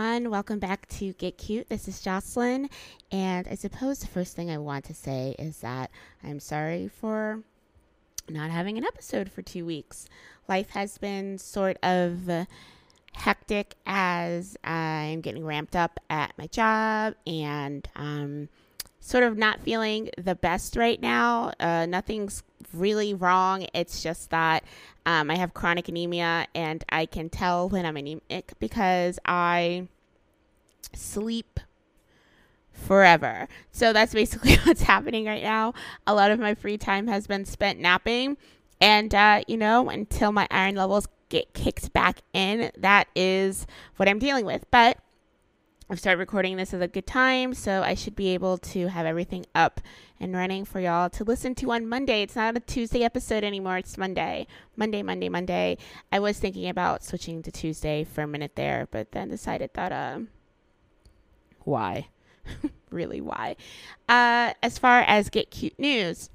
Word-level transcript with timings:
everyone. 0.00 0.30
Welcome 0.30 0.58
back 0.58 0.88
to 0.88 1.12
Get 1.14 1.36
Cute. 1.36 1.68
This 1.68 1.86
is 1.86 2.00
Jocelyn. 2.00 2.70
And 3.12 3.46
I 3.46 3.54
suppose 3.54 3.98
the 3.98 4.06
first 4.06 4.34
thing 4.34 4.50
I 4.50 4.56
want 4.56 4.86
to 4.86 4.94
say 4.94 5.34
is 5.38 5.58
that 5.58 5.90
I'm 6.24 6.40
sorry 6.40 6.88
for 6.88 7.42
not 8.26 8.50
having 8.50 8.78
an 8.78 8.84
episode 8.84 9.30
for 9.30 9.42
two 9.42 9.66
weeks. 9.66 10.08
Life 10.48 10.70
has 10.70 10.96
been 10.96 11.36
sort 11.36 11.76
of 11.82 12.46
hectic 13.12 13.74
as 13.84 14.56
I'm 14.64 15.20
getting 15.20 15.44
ramped 15.44 15.76
up 15.76 16.00
at 16.08 16.32
my 16.38 16.46
job 16.46 17.14
and 17.26 17.86
um, 17.94 18.48
sort 19.00 19.24
of 19.24 19.36
not 19.36 19.60
feeling 19.60 20.10
the 20.16 20.34
best 20.34 20.76
right 20.76 21.00
now. 21.00 21.52
Uh, 21.58 21.86
nothing's 21.86 22.42
really 22.72 23.14
wrong. 23.14 23.66
It's 23.74 24.02
just 24.02 24.30
that 24.30 24.64
um, 25.06 25.30
I 25.30 25.36
have 25.36 25.54
chronic 25.54 25.88
anemia 25.88 26.46
and 26.54 26.84
I 26.90 27.06
can 27.06 27.28
tell 27.30 27.68
when 27.68 27.86
I'm 27.86 27.96
anemic 27.96 28.52
because 28.58 29.18
I 29.24 29.88
sleep 30.94 31.58
forever. 32.72 33.48
So 33.72 33.92
that's 33.92 34.12
basically 34.12 34.56
what's 34.64 34.82
happening 34.82 35.26
right 35.26 35.42
now. 35.42 35.74
A 36.06 36.14
lot 36.14 36.30
of 36.30 36.38
my 36.38 36.54
free 36.54 36.78
time 36.78 37.06
has 37.06 37.26
been 37.26 37.44
spent 37.44 37.80
napping. 37.80 38.36
And, 38.80 39.14
uh, 39.14 39.42
you 39.46 39.56
know, 39.56 39.90
until 39.90 40.32
my 40.32 40.46
iron 40.50 40.74
levels 40.74 41.06
get 41.28 41.52
kicked 41.52 41.92
back 41.92 42.22
in, 42.32 42.70
that 42.78 43.08
is 43.14 43.66
what 43.96 44.08
I'm 44.08 44.18
dealing 44.18 44.46
with. 44.46 44.64
But 44.70 44.98
I've 45.90 45.98
started 45.98 46.20
recording 46.20 46.56
this 46.56 46.72
at 46.72 46.82
a 46.82 46.86
good 46.86 47.08
time, 47.08 47.52
so 47.52 47.82
I 47.82 47.94
should 47.94 48.14
be 48.14 48.28
able 48.28 48.58
to 48.58 48.86
have 48.86 49.06
everything 49.06 49.44
up 49.56 49.80
and 50.20 50.32
running 50.36 50.64
for 50.64 50.78
y'all 50.78 51.10
to 51.10 51.24
listen 51.24 51.56
to 51.56 51.72
on 51.72 51.88
Monday. 51.88 52.22
It's 52.22 52.36
not 52.36 52.56
a 52.56 52.60
Tuesday 52.60 53.02
episode 53.02 53.42
anymore, 53.42 53.78
it's 53.78 53.98
Monday. 53.98 54.46
Monday, 54.76 55.02
Monday, 55.02 55.28
Monday. 55.28 55.78
I 56.12 56.20
was 56.20 56.38
thinking 56.38 56.68
about 56.68 57.02
switching 57.02 57.42
to 57.42 57.50
Tuesday 57.50 58.04
for 58.04 58.22
a 58.22 58.28
minute 58.28 58.54
there, 58.54 58.86
but 58.92 59.10
then 59.10 59.30
decided 59.30 59.70
that, 59.74 59.90
uh, 59.90 60.20
why? 61.64 62.06
really, 62.90 63.20
why? 63.20 63.56
Uh, 64.08 64.52
as 64.62 64.78
far 64.78 65.00
as 65.00 65.28
Get 65.28 65.50
Cute 65.50 65.76
News, 65.76 66.30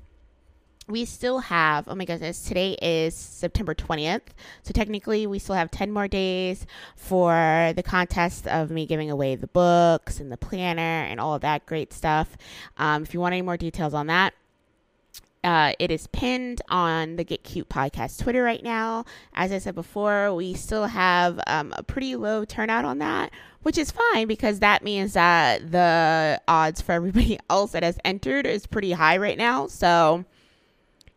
we 0.88 1.04
still 1.06 1.40
have, 1.40 1.88
oh 1.88 1.96
my 1.96 2.06
goodness, 2.06 2.44
today 2.44 2.74
is 2.82 3.16
September 3.16 3.74
20th. 3.74 4.22
So 4.62 4.72
technically, 4.72 5.26
we 5.26 5.40
still 5.40 5.56
have 5.56 5.72
10 5.72 5.92
more 5.92 6.08
days 6.08 6.66
for 6.96 7.74
the 7.76 7.84
contest 7.84 8.48
of 8.48 8.70
me 8.70 8.86
giving 8.86 9.10
away 9.10 9.36
the 9.36 9.48
books 9.48 10.20
and 10.20 10.32
the 10.32 10.38
planner 10.38 10.82
and 10.82 11.20
all 11.20 11.34
of 11.34 11.42
that 11.42 11.66
great 11.66 11.92
stuff. 11.92 12.38
Um, 12.78 13.04
if 13.04 13.14
you 13.14 13.20
want 13.20 13.34
any 13.34 13.42
more 13.42 13.58
details 13.58 13.94
on 13.94 14.08
that, 14.08 14.34
uh, 15.44 15.74
it 15.78 15.92
is 15.92 16.08
pinned 16.08 16.62
on 16.70 17.18
the 17.18 17.24
Get 17.24 17.44
Cute 17.44 17.70
podcast 17.70 18.22
Twitter 18.22 18.42
right 18.42 18.64
now. 18.64 19.06
As 19.34 19.52
I 19.52 19.60
said 19.60 19.76
before, 19.76 20.34
we 20.34 20.56
still 20.56 20.88
have 20.88 21.40
um, 21.46 21.74
a 21.78 21.84
pretty 21.84 22.16
low 22.16 22.46
turnout 22.46 22.84
on 22.84 22.98
that, 23.00 23.32
which 23.62 23.78
is 23.78 23.92
fine 23.92 24.28
because 24.28 24.60
that 24.60 24.84
means 24.84 25.14
that 25.14 25.72
the 25.72 26.42
odds 26.48 26.82
for 26.82 26.94
everybody 26.94 27.40
else 27.50 27.74
that 27.74 27.84
has 27.84 28.00
entered 28.04 28.48
is 28.48 28.66
pretty 28.66 28.92
high 28.92 29.18
right 29.18 29.38
now. 29.38 29.68
So, 29.68 30.26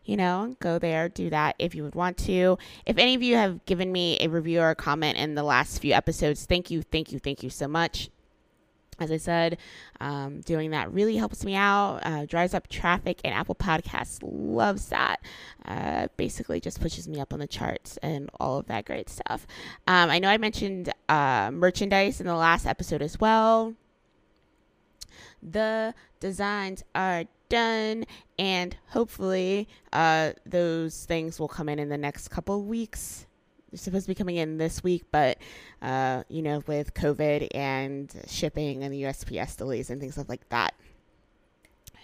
you 0.09 0.17
know, 0.17 0.57
go 0.59 0.79
there, 0.79 1.11
do 1.11 1.29
that 1.29 1.55
if 1.59 1.75
you 1.75 1.83
would 1.85 1.95
want 1.95 2.17
to. 2.17 2.57
If 2.87 2.97
any 2.97 3.15
of 3.15 3.23
you 3.23 3.37
have 3.37 3.63
given 3.67 3.93
me 3.93 4.17
a 4.23 4.29
review 4.29 4.61
or 4.61 4.71
a 4.71 4.75
comment 4.75 5.19
in 5.19 5.35
the 5.35 5.43
last 5.43 5.83
few 5.83 5.93
episodes, 5.93 6.47
thank 6.47 6.71
you, 6.71 6.81
thank 6.81 7.13
you, 7.13 7.19
thank 7.19 7.43
you 7.43 7.51
so 7.51 7.69
much. 7.69 8.09
As 8.99 9.13
I 9.13 9.19
said, 9.19 9.59
um, 10.01 10.41
doing 10.41 10.71
that 10.71 10.91
really 10.93 11.17
helps 11.17 11.45
me 11.45 11.55
out, 11.55 12.01
uh, 12.05 12.25
drives 12.25 12.55
up 12.55 12.69
traffic, 12.69 13.21
and 13.23 13.35
Apple 13.35 13.55
Podcasts 13.55 14.19
loves 14.23 14.89
that. 14.89 15.21
Uh, 15.67 16.09
basically, 16.17 16.59
just 16.59 16.81
pushes 16.81 17.07
me 17.07 17.21
up 17.21 17.35
on 17.35 17.39
the 17.39 17.47
charts 17.47 17.99
and 17.99 18.31
all 18.41 18.59
of 18.59 18.67
that 18.67 18.87
great 18.87 19.11
stuff. 19.11 19.47
Um, 19.87 20.09
I 20.09 20.19
know 20.19 20.31
I 20.31 20.39
mentioned 20.39 20.91
uh, 21.11 21.51
merchandise 21.53 22.19
in 22.19 22.27
the 22.27 22.35
last 22.35 22.67
episode 22.67 23.03
as 23.03 23.21
well. 23.21 23.75
The 25.43 25.95
designs 26.21 26.85
are 26.95 27.25
done 27.49 28.05
and 28.39 28.77
hopefully 28.89 29.69
uh, 29.93 30.33
those 30.45 31.05
things 31.05 31.41
will 31.41 31.49
come 31.49 31.69
in 31.69 31.79
in 31.79 31.89
the 31.89 31.99
next 31.99 32.29
couple 32.29 32.63
weeks. 32.63 33.27
They're 33.71 33.79
supposed 33.79 34.07
to 34.07 34.11
be 34.11 34.15
coming 34.15 34.37
in 34.37 34.59
this 34.59 34.83
week 34.83 35.05
but 35.13 35.39
uh, 35.83 36.25
you 36.29 36.43
know 36.43 36.63
with 36.67 36.95
covid 36.95 37.49
and 37.55 38.15
shipping 38.27 38.83
and 38.83 38.93
the 38.93 39.03
usps 39.03 39.57
delays 39.57 39.91
and 39.91 40.01
things 40.01 40.17
like 40.29 40.49
that. 40.49 40.75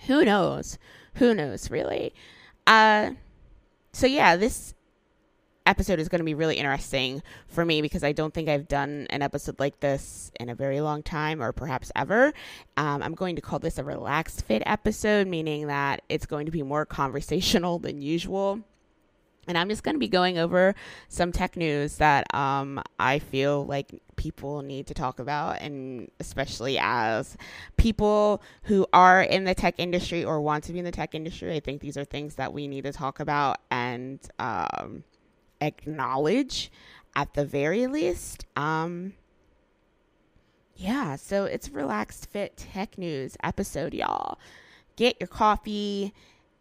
Who 0.06 0.24
knows? 0.24 0.78
Who 1.14 1.34
knows 1.34 1.70
really? 1.70 2.14
Uh, 2.66 3.12
so 3.92 4.06
yeah 4.06 4.36
this 4.36 4.74
episode 5.66 5.98
is 5.98 6.08
going 6.08 6.20
to 6.20 6.24
be 6.24 6.34
really 6.34 6.56
interesting 6.56 7.22
for 7.48 7.64
me 7.64 7.82
because 7.82 8.04
I 8.04 8.12
don't 8.12 8.32
think 8.32 8.48
I've 8.48 8.68
done 8.68 9.06
an 9.10 9.22
episode 9.22 9.58
like 9.58 9.80
this 9.80 10.30
in 10.38 10.48
a 10.48 10.54
very 10.54 10.80
long 10.80 11.02
time 11.02 11.42
or 11.42 11.52
perhaps 11.52 11.90
ever. 11.96 12.32
Um, 12.76 13.02
I'm 13.02 13.14
going 13.14 13.36
to 13.36 13.42
call 13.42 13.58
this 13.58 13.78
a 13.78 13.84
relaxed 13.84 14.44
fit 14.44 14.62
episode, 14.66 15.26
meaning 15.26 15.68
that 15.68 16.02
it's 16.08 16.26
going 16.26 16.46
to 16.46 16.52
be 16.52 16.62
more 16.62 16.84
conversational 16.86 17.78
than 17.78 18.00
usual. 18.00 18.60
And 19.46 19.58
I'm 19.58 19.68
just 19.68 19.82
going 19.82 19.94
to 19.94 19.98
be 19.98 20.08
going 20.08 20.38
over 20.38 20.74
some 21.08 21.30
tech 21.30 21.56
news 21.56 21.98
that 21.98 22.32
um, 22.34 22.82
I 22.98 23.18
feel 23.18 23.66
like 23.66 24.00
people 24.16 24.62
need 24.62 24.86
to 24.86 24.94
talk 24.94 25.18
about, 25.18 25.60
and 25.60 26.10
especially 26.18 26.78
as 26.80 27.36
people 27.76 28.42
who 28.62 28.86
are 28.94 29.22
in 29.22 29.44
the 29.44 29.54
tech 29.54 29.74
industry 29.76 30.24
or 30.24 30.40
want 30.40 30.64
to 30.64 30.72
be 30.72 30.78
in 30.78 30.84
the 30.86 30.90
tech 30.90 31.14
industry, 31.14 31.54
I 31.54 31.60
think 31.60 31.82
these 31.82 31.98
are 31.98 32.04
things 32.04 32.36
that 32.36 32.54
we 32.54 32.66
need 32.66 32.84
to 32.84 32.92
talk 32.92 33.20
about 33.20 33.58
and 33.70 34.18
um, 34.38 35.04
acknowledge 35.60 36.70
at 37.16 37.34
the 37.34 37.44
very 37.44 37.86
least. 37.86 38.46
Um, 38.56 39.14
yeah, 40.76 41.16
so 41.16 41.44
it's 41.44 41.70
Relaxed 41.70 42.30
Fit 42.30 42.56
Tech 42.56 42.98
News 42.98 43.36
episode, 43.42 43.94
y'all. 43.94 44.38
Get 44.96 45.16
your 45.20 45.28
coffee, 45.28 46.12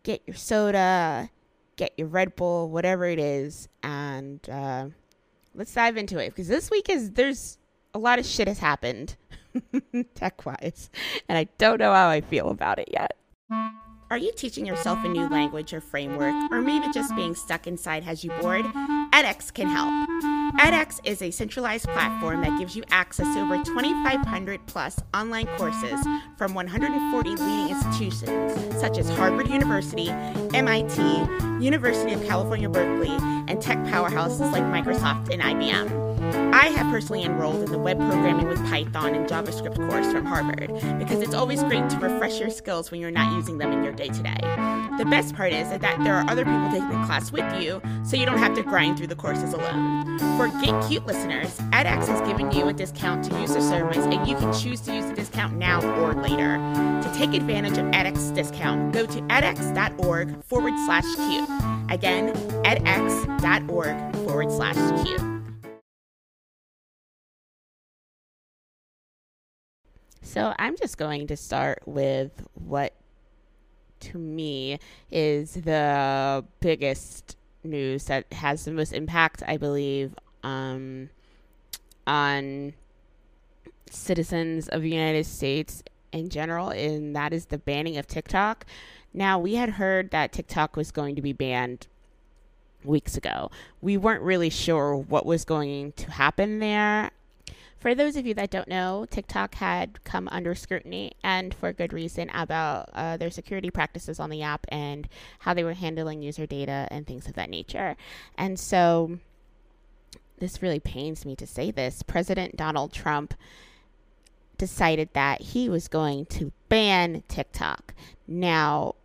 get 0.03 0.22
your 0.26 0.36
soda, 0.36 1.30
get 1.76 1.94
your 1.98 2.08
Red 2.08 2.36
Bull, 2.36 2.70
whatever 2.70 3.06
it 3.06 3.20
is, 3.20 3.68
and 3.82 4.48
uh, 4.50 4.88
let's 5.56 5.74
dive 5.74 5.98
into 5.98 6.20
it 6.20 6.30
because 6.30 6.48
this 6.48 6.70
week 6.70 6.90
is 6.90 7.12
there's 7.12 7.58
a 7.94 8.00
lot 8.00 8.20
of 8.20 8.26
shit 8.26 8.48
has 8.48 8.59
happened 8.59 9.16
tech 10.16 10.46
wise, 10.46 10.90
and 11.28 11.38
I 11.38 11.46
don't 11.58 11.80
know 11.80 11.94
how 11.94 12.09
I 12.09 12.22
feel 12.22 12.50
about 12.50 12.80
it 12.80 12.90
yet. 12.92 13.18
Are 14.13 14.18
you 14.19 14.31
teaching 14.31 14.63
yourself 14.63 15.03
a 15.03 15.07
new 15.07 15.28
language 15.28 15.74
or 15.74 15.81
framework, 15.81 16.35
or 16.51 16.62
maybe 16.62 16.85
just 16.94 17.16
being 17.16 17.34
stuck 17.34 17.66
inside 17.66 18.03
has 18.03 18.24
you 18.24 18.29
bored? 18.41 18.63
edX 19.12 19.51
can 19.51 19.68
help. 19.68 19.90
edX 20.59 21.00
is 21.03 21.24
a 21.24 21.31
centralized 21.31 21.85
platform 21.85 22.41
that 22.41 22.56
gives 22.59 22.75
you 22.75 22.84
access 22.91 23.25
to 23.34 23.41
over 23.41 23.57
2,500 23.63 24.68
plus 24.68 25.00
online 25.16 25.47
courses 25.57 26.00
from 26.38 26.53
140 26.53 27.29
leading 27.31 27.69
institutions 27.69 28.79
such 28.79 29.00
as 29.00 29.09
Harvard 29.09 29.50
University, 29.50 30.09
MIT, 30.09 31.02
University 31.59 32.14
of 32.14 32.23
California, 32.28 32.70
Berkeley, 32.70 33.17
and 33.47 33.59
tech 33.59 33.79
powerhouses 33.79 34.52
like 34.52 34.61
Microsoft 34.66 35.34
and 35.34 35.41
IBM. 35.41 36.03
I 36.34 36.68
have 36.68 36.91
personally 36.91 37.24
enrolled 37.24 37.64
in 37.64 37.72
the 37.72 37.78
Web 37.78 37.97
Programming 37.97 38.47
with 38.47 38.64
Python 38.66 39.16
and 39.16 39.28
JavaScript 39.28 39.76
course 39.90 40.12
from 40.12 40.26
Harvard 40.26 40.74
because 41.00 41.22
it's 41.22 41.34
always 41.34 41.64
great 41.64 41.90
to 41.90 41.97
refresh 41.97 42.40
your 42.40 42.50
skills 42.50 42.91
when 42.91 43.02
you're 43.02 43.12
not 43.12 43.34
using 43.34 43.58
them 43.58 43.72
in 43.72 43.84
your 43.84 43.94
day 43.94 44.08
to 44.08 44.24
day. 44.24 44.38
The 44.97 45.06
best 45.09 45.35
part 45.35 45.53
is 45.53 45.70
that 45.70 45.82
there 46.03 46.14
are 46.14 46.30
other 46.30 46.46
people 46.46 46.70
taking 46.72 46.90
the 46.90 47.06
class 47.06 47.32
with 47.32 47.62
you, 47.62 47.82
so 48.06 48.16
you 48.16 48.26
don't 48.26 48.38
have 48.38 48.56
to 48.56 48.64
grind 48.64 48.97
through 48.97 49.08
the 49.08 49.16
courses 49.16 49.53
alone. 49.53 50.20
For 50.38 50.47
Get 50.62 50.88
Cute 50.88 51.06
listeners, 51.06 51.58
edX 51.72 52.08
has 52.08 52.22
given 52.28 52.52
you 52.52 52.68
a 52.68 52.74
discount 52.74 53.24
to 53.26 53.40
use 53.40 53.53
the 53.53 53.62
service, 53.62 53.97
and 53.97 54.28
you 54.28 54.36
can 54.36 54.53
choose 54.53 54.82
to 54.82 54.96
use 54.96 55.06
the 55.06 55.14
discount 55.14 55.56
now 55.58 55.82
or 56.00 56.14
later. 56.14 56.58
To 56.58 57.12
take 57.16 57.34
advantage 57.34 57.78
of 57.78 57.86
edX 57.88 58.34
discount, 58.34 58.94
go 58.94 59.06
to 59.06 59.22
edX.org 59.24 60.44
forward 60.44 60.74
slash 60.86 61.06
cute. 61.16 61.50
Again, 61.90 62.34
edX.org 62.64 64.16
forward 64.28 64.52
slash 64.52 65.06
cute. 65.06 65.33
So 70.23 70.53
I'm 70.58 70.78
just 70.78 70.97
going 70.97 71.28
to 71.28 71.37
start 71.37 71.84
with 71.85 72.31
what 72.55 72.93
to 73.99 74.17
me 74.17 74.79
is 75.11 75.53
the 75.53 76.43
biggest 76.59 77.37
news 77.64 78.05
that 78.05 78.31
has 78.34 78.66
the 78.66 78.72
most 78.72 78.93
impact, 78.93 79.43
I 79.46 79.58
believe, 79.58 80.16
um, 80.41 81.09
on 82.08 82.73
citizens 83.90 84.67
of 84.70 84.81
the 84.81 84.90
United 84.90 85.25
States 85.25 85.84
in 86.11 86.29
general, 86.29 86.69
and 86.69 87.16
that 87.16 87.34
is 87.34 87.47
the 87.47 87.58
banning 87.58 87.97
of 87.97 88.08
TikTok. 88.08 88.66
Now, 89.14 89.37
we 89.37 89.55
had 89.55 89.72
heard 89.72 90.11
that 90.11 90.31
TikTok 90.31 90.76
was 90.76 90.91
going 90.91 91.16
to 91.16 91.22
be 91.22 91.34
banned 91.34 91.87
weeks 92.84 93.16
ago. 93.16 93.52
We 93.81 93.97
weren't 93.97 94.23
really 94.23 94.49
sure 94.49 94.96
what 94.96 95.26
was 95.26 95.46
going 95.46 95.93
to 95.93 96.11
happen 96.11 96.59
there. 96.59 97.11
For 97.84 97.94
those 97.94 98.16
of 98.16 98.26
you 98.26 98.34
that 98.35 98.50
don't 98.50 98.70
know, 98.70 99.06
TikTok 99.12 99.56
had 99.56 100.02
come 100.06 100.30
under 100.32 100.56
scrutiny 100.56 101.12
and 101.22 101.53
for 101.53 101.74
good 101.74 101.91
reason 101.91 102.30
about 102.34 102.90
uh, 102.94 103.18
their 103.18 103.30
security 103.30 103.70
practices 103.70 104.22
on 104.22 104.30
the 104.30 104.41
app 104.41 104.66
and 104.70 105.06
how 105.40 105.53
they 105.53 105.66
were 105.66 105.74
handling 105.74 106.22
user 106.22 106.46
data 106.46 106.88
and 106.90 107.06
things 107.06 107.28
of 107.28 107.34
that 107.34 107.50
nature. 107.50 107.97
And 108.38 108.58
so 108.58 109.20
this 110.40 110.62
really 110.62 110.80
pains 110.80 111.26
me 111.26 111.35
to 111.35 111.46
say 111.46 111.72
this. 111.72 112.03
President 112.03 112.56
Donald 112.56 112.94
Trump 112.94 113.34
decided 114.58 115.09
that 115.12 115.41
he 115.41 115.68
was 115.68 115.90
going 115.90 116.26
to 116.28 116.53
ban 116.70 117.22
TikTok. 117.28 117.94
Now, 118.26 118.96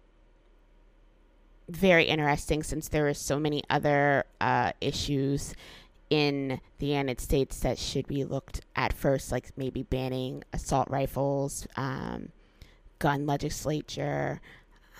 very 1.68 2.04
interesting 2.04 2.62
since 2.62 2.86
there 2.86 3.08
are 3.08 3.14
so 3.14 3.40
many 3.40 3.64
other 3.68 4.24
uh, 4.40 4.70
issues 4.80 5.56
in 6.10 6.60
the 6.78 6.86
United 6.86 7.20
States 7.20 7.60
that 7.60 7.78
should 7.78 8.06
be 8.06 8.24
looked 8.24 8.62
at 8.74 8.92
first, 8.92 9.30
like 9.32 9.50
maybe 9.56 9.82
banning 9.82 10.42
assault 10.52 10.88
rifles, 10.90 11.66
um, 11.76 12.30
gun 12.98 13.26
legislature, 13.26 14.40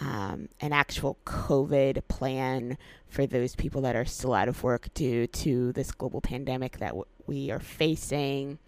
um, 0.01 0.49
an 0.61 0.73
actual 0.73 1.19
COVID 1.25 2.07
plan 2.09 2.79
for 3.09 3.27
those 3.27 3.57
people 3.57 3.81
that 3.83 3.97
are 3.97 4.05
still 4.05 4.35
out 4.35 4.49
of 4.49 4.63
work 4.63 4.93
due 4.95 5.27
to 5.27 5.73
this 5.73 5.91
global 5.91 6.21
pandemic 6.21 6.79
that 6.79 6.89
w- 6.89 7.05
we 7.27 7.51
are 7.51 7.59
facing. 7.59 8.59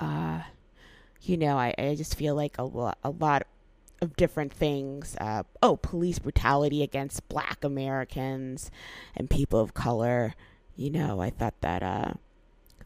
Uh, 0.00 0.42
you 1.22 1.36
know, 1.36 1.58
I, 1.58 1.74
I 1.76 1.94
just 1.96 2.16
feel 2.16 2.34
like 2.34 2.58
a, 2.58 2.64
lo- 2.64 2.92
a 3.02 3.10
lot 3.10 3.46
of 4.00 4.14
different 4.16 4.52
things. 4.52 5.16
Uh, 5.20 5.42
oh, 5.62 5.76
police 5.76 6.18
brutality 6.18 6.82
against 6.82 7.28
black 7.28 7.64
Americans 7.64 8.70
and 9.16 9.28
people 9.28 9.58
of 9.58 9.74
color. 9.74 10.34
You 10.76 10.90
know, 10.90 11.20
I 11.20 11.30
thought 11.30 11.60
that 11.60 11.82
uh, 11.82 12.14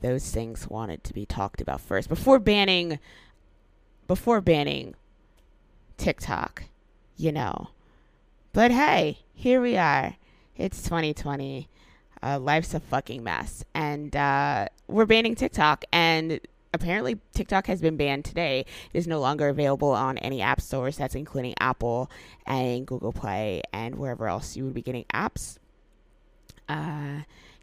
those 0.00 0.30
things 0.30 0.68
wanted 0.68 1.04
to 1.04 1.14
be 1.14 1.26
talked 1.26 1.60
about 1.60 1.80
first 1.80 2.08
before 2.08 2.38
banning 2.38 2.98
before 4.06 4.40
banning 4.40 4.94
TikTok, 5.96 6.64
you 7.16 7.32
know. 7.32 7.68
But 8.52 8.70
hey, 8.70 9.18
here 9.34 9.60
we 9.60 9.76
are. 9.76 10.16
It's 10.56 10.82
2020. 10.82 11.68
Uh, 12.22 12.38
life's 12.38 12.74
a 12.74 12.80
fucking 12.80 13.22
mess. 13.22 13.64
And 13.74 14.16
uh, 14.16 14.68
we're 14.88 15.06
banning 15.06 15.34
TikTok. 15.34 15.84
And 15.92 16.40
apparently 16.72 17.18
TikTok 17.34 17.66
has 17.66 17.80
been 17.80 17.96
banned 17.96 18.24
today. 18.24 18.64
It 18.92 18.98
is 18.98 19.06
no 19.06 19.20
longer 19.20 19.48
available 19.48 19.90
on 19.90 20.18
any 20.18 20.40
app 20.40 20.60
stores. 20.60 20.96
That's 20.96 21.14
including 21.14 21.54
Apple 21.60 22.10
and 22.46 22.86
Google 22.86 23.12
Play 23.12 23.62
and 23.72 23.96
wherever 23.96 24.26
else 24.26 24.56
you 24.56 24.64
would 24.64 24.74
be 24.74 24.82
getting 24.82 25.04
apps. 25.12 25.58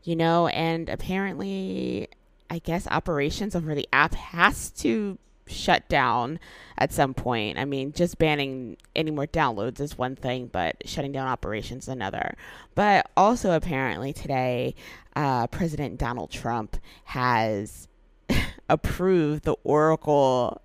You 0.05 0.15
know, 0.15 0.47
and 0.47 0.87
apparently, 0.87 2.07
I 2.49 2.59
guess 2.59 2.87
operations 2.87 3.55
over 3.55 3.73
the 3.75 3.89
app 3.91 4.13
has 4.13 4.69
to 4.71 5.17
shut 5.47 5.87
down 5.89 6.39
at 6.77 6.93
some 6.93 7.13
point. 7.13 7.57
I 7.57 7.65
mean, 7.65 7.91
just 7.91 8.17
banning 8.17 8.77
any 8.95 9.11
more 9.11 9.27
downloads 9.27 9.79
is 9.79 9.97
one 9.97 10.15
thing, 10.15 10.47
but 10.47 10.87
shutting 10.87 11.11
down 11.11 11.27
operations 11.27 11.85
is 11.85 11.89
another. 11.89 12.35
But 12.75 13.09
also, 13.17 13.51
apparently, 13.51 14.13
today, 14.13 14.75
uh, 15.15 15.47
President 15.47 15.97
Donald 15.97 16.29
Trump 16.29 16.77
has 17.05 17.87
approved 18.69 19.43
the 19.43 19.55
Oracle 19.63 20.61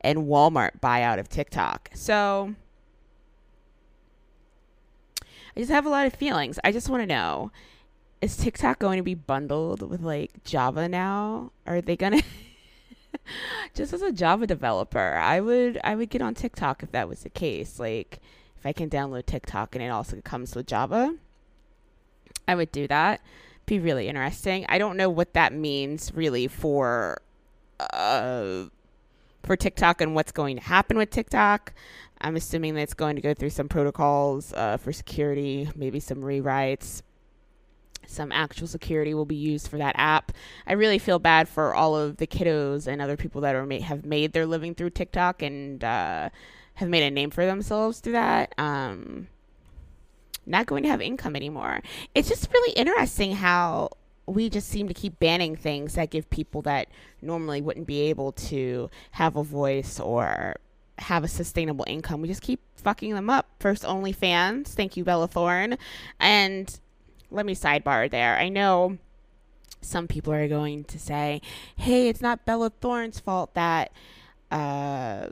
and 0.00 0.26
Walmart 0.26 0.80
buyout 0.80 1.18
of 1.18 1.28
TikTok. 1.28 1.90
So 1.94 2.54
I 5.22 5.60
just 5.60 5.70
have 5.70 5.86
a 5.86 5.90
lot 5.90 6.06
of 6.06 6.14
feelings. 6.14 6.58
I 6.64 6.72
just 6.72 6.88
want 6.88 7.02
to 7.02 7.06
know 7.06 7.52
is 8.24 8.36
TikTok 8.36 8.78
going 8.78 8.96
to 8.96 9.02
be 9.02 9.14
bundled 9.14 9.88
with 9.88 10.02
like 10.02 10.44
Java 10.44 10.88
now? 10.88 11.52
Are 11.66 11.80
they 11.80 11.96
to 11.96 12.22
just 13.74 13.92
as 13.92 14.02
a 14.02 14.12
Java 14.12 14.46
developer, 14.46 15.14
I 15.14 15.40
would 15.40 15.78
I 15.84 15.94
would 15.94 16.10
get 16.10 16.22
on 16.22 16.34
TikTok 16.34 16.82
if 16.82 16.92
that 16.92 17.08
was 17.08 17.22
the 17.22 17.30
case. 17.30 17.78
Like 17.78 18.20
if 18.56 18.66
I 18.66 18.72
can 18.72 18.90
download 18.90 19.26
TikTok 19.26 19.74
and 19.74 19.84
it 19.84 19.88
also 19.88 20.20
comes 20.22 20.54
with 20.54 20.66
Java, 20.66 21.14
I 22.48 22.54
would 22.54 22.72
do 22.72 22.86
that 22.88 23.20
be 23.66 23.78
really 23.78 24.08
interesting. 24.08 24.66
I 24.68 24.78
don't 24.78 24.96
know 24.96 25.08
what 25.08 25.32
that 25.34 25.52
means 25.52 26.12
really 26.14 26.48
for 26.48 27.20
uh, 27.80 28.64
for 29.42 29.56
TikTok 29.56 30.00
and 30.00 30.14
what's 30.14 30.32
going 30.32 30.56
to 30.56 30.62
happen 30.62 30.96
with 30.96 31.10
TikTok. 31.10 31.72
I'm 32.20 32.36
assuming 32.36 32.74
that 32.74 32.82
it's 32.82 32.94
going 32.94 33.16
to 33.16 33.22
go 33.22 33.34
through 33.34 33.50
some 33.50 33.68
protocols 33.68 34.52
uh, 34.54 34.76
for 34.76 34.92
security, 34.92 35.68
maybe 35.74 36.00
some 36.00 36.18
rewrites. 36.18 37.02
Some 38.06 38.32
actual 38.32 38.66
security 38.66 39.14
will 39.14 39.24
be 39.24 39.34
used 39.34 39.68
for 39.68 39.78
that 39.78 39.94
app. 39.98 40.32
I 40.66 40.72
really 40.72 40.98
feel 40.98 41.18
bad 41.18 41.48
for 41.48 41.74
all 41.74 41.96
of 41.96 42.16
the 42.16 42.26
kiddos 42.26 42.86
and 42.86 43.00
other 43.00 43.16
people 43.16 43.40
that 43.42 43.54
are 43.54 43.66
ma- 43.66 43.80
have 43.80 44.04
made 44.04 44.32
their 44.32 44.46
living 44.46 44.74
through 44.74 44.90
TikTok 44.90 45.42
and 45.42 45.82
uh, 45.82 46.30
have 46.74 46.88
made 46.88 47.02
a 47.02 47.10
name 47.10 47.30
for 47.30 47.46
themselves 47.46 48.00
through 48.00 48.12
that. 48.12 48.54
Um, 48.58 49.28
not 50.46 50.66
going 50.66 50.82
to 50.82 50.88
have 50.88 51.00
income 51.00 51.36
anymore. 51.36 51.80
It's 52.14 52.28
just 52.28 52.52
really 52.52 52.72
interesting 52.74 53.32
how 53.32 53.90
we 54.26 54.48
just 54.48 54.68
seem 54.68 54.88
to 54.88 54.94
keep 54.94 55.18
banning 55.18 55.56
things 55.56 55.94
that 55.94 56.10
give 56.10 56.28
people 56.30 56.62
that 56.62 56.88
normally 57.20 57.60
wouldn't 57.60 57.86
be 57.86 58.00
able 58.02 58.32
to 58.32 58.90
have 59.12 59.36
a 59.36 59.42
voice 59.42 60.00
or 60.00 60.56
have 60.98 61.24
a 61.24 61.28
sustainable 61.28 61.84
income. 61.88 62.20
We 62.20 62.28
just 62.28 62.42
keep 62.42 62.60
fucking 62.76 63.14
them 63.14 63.28
up. 63.28 63.48
First, 63.58 63.82
OnlyFans. 63.82 64.68
Thank 64.68 64.96
you, 64.96 65.04
Bella 65.04 65.28
Thorne. 65.28 65.76
And 66.20 66.78
let 67.30 67.46
me 67.46 67.54
sidebar 67.54 68.10
there. 68.10 68.36
I 68.36 68.48
know 68.48 68.98
some 69.80 70.08
people 70.08 70.32
are 70.32 70.48
going 70.48 70.84
to 70.84 70.98
say, 70.98 71.40
hey, 71.76 72.08
it's 72.08 72.20
not 72.20 72.46
Bella 72.46 72.70
Thorne's 72.80 73.20
fault 73.20 73.54
that 73.54 73.92
uh, 74.50 75.28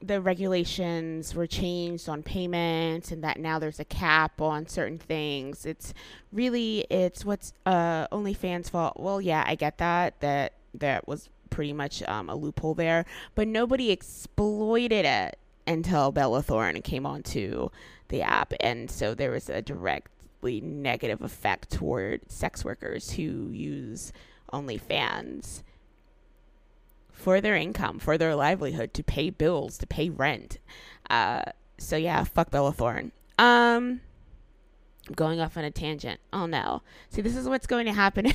the 0.00 0.20
regulations 0.20 1.34
were 1.34 1.46
changed 1.46 2.08
on 2.08 2.22
payments 2.22 3.10
and 3.10 3.24
that 3.24 3.38
now 3.40 3.58
there's 3.58 3.80
a 3.80 3.84
cap 3.84 4.40
on 4.40 4.66
certain 4.66 4.98
things. 4.98 5.66
It's 5.66 5.92
really 6.32 6.86
it's 6.90 7.24
what's 7.24 7.52
uh 7.66 8.06
OnlyFans 8.08 8.70
fault. 8.70 8.98
Well, 8.98 9.20
yeah, 9.20 9.44
I 9.46 9.54
get 9.54 9.78
that 9.78 10.20
that 10.20 10.52
that 10.74 11.08
was 11.08 11.28
pretty 11.50 11.72
much 11.72 12.02
um, 12.04 12.28
a 12.28 12.36
loophole 12.36 12.74
there, 12.74 13.04
but 13.34 13.48
nobody 13.48 13.90
exploited 13.90 15.04
it 15.04 15.38
until 15.66 16.12
Bella 16.12 16.42
Thorne 16.42 16.80
came 16.82 17.04
onto 17.04 17.70
the 18.08 18.22
app, 18.22 18.52
and 18.60 18.90
so 18.90 19.14
there 19.14 19.32
was 19.32 19.48
a 19.50 19.60
directly 20.38 20.60
negative 20.60 21.22
effect 21.22 21.70
toward 21.70 22.20
sex 22.30 22.64
workers 22.64 23.12
who 23.12 23.50
use 23.50 24.12
OnlyFans 24.52 25.62
for 27.10 27.40
their 27.40 27.56
income, 27.56 27.98
for 27.98 28.16
their 28.16 28.36
livelihood, 28.36 28.94
to 28.94 29.02
pay 29.02 29.30
bills, 29.30 29.78
to 29.78 29.86
pay 29.86 30.08
rent. 30.08 30.58
Uh, 31.10 31.42
so 31.78 31.96
yeah, 31.96 32.22
fuck 32.24 32.50
Bella 32.50 32.72
Thorne. 32.72 33.10
Um, 33.38 34.00
going 35.14 35.40
off 35.40 35.56
on 35.56 35.64
a 35.64 35.70
tangent. 35.70 36.20
Oh 36.32 36.46
no. 36.46 36.82
See, 37.10 37.22
this 37.22 37.36
is 37.36 37.48
what's 37.48 37.66
going 37.66 37.86
to 37.86 37.92
happen 37.92 38.32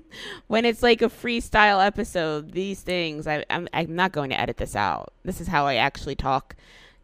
when 0.46 0.64
it's 0.64 0.82
like 0.82 1.00
a 1.00 1.08
freestyle 1.08 1.84
episode. 1.84 2.52
These 2.52 2.82
things, 2.82 3.26
I, 3.26 3.44
I'm, 3.48 3.68
I'm 3.72 3.96
not 3.96 4.12
going 4.12 4.30
to 4.30 4.40
edit 4.40 4.58
this 4.58 4.76
out. 4.76 5.14
This 5.24 5.40
is 5.40 5.48
how 5.48 5.66
I 5.66 5.76
actually 5.76 6.16
talk 6.16 6.54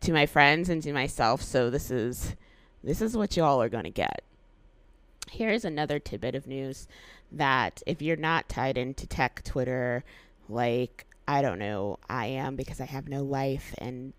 to 0.02 0.12
my 0.12 0.26
friends 0.26 0.68
and 0.68 0.82
to 0.82 0.92
myself. 0.92 1.40
So 1.40 1.70
this 1.70 1.90
is, 1.90 2.36
this 2.84 3.00
is 3.00 3.16
what 3.16 3.36
y'all 3.36 3.62
are 3.62 3.70
going 3.70 3.84
to 3.84 3.90
get. 3.90 4.22
Here's 5.30 5.64
another 5.64 5.98
tidbit 5.98 6.34
of 6.34 6.46
news 6.46 6.88
that 7.30 7.82
if 7.86 8.02
you're 8.02 8.16
not 8.16 8.48
tied 8.48 8.76
into 8.76 9.06
tech 9.06 9.42
Twitter, 9.44 10.04
like 10.48 11.06
I 11.26 11.40
don't 11.42 11.58
know, 11.58 11.98
I 12.08 12.26
am 12.26 12.56
because 12.56 12.80
I 12.80 12.84
have 12.84 13.08
no 13.08 13.22
life 13.22 13.74
and 13.78 14.12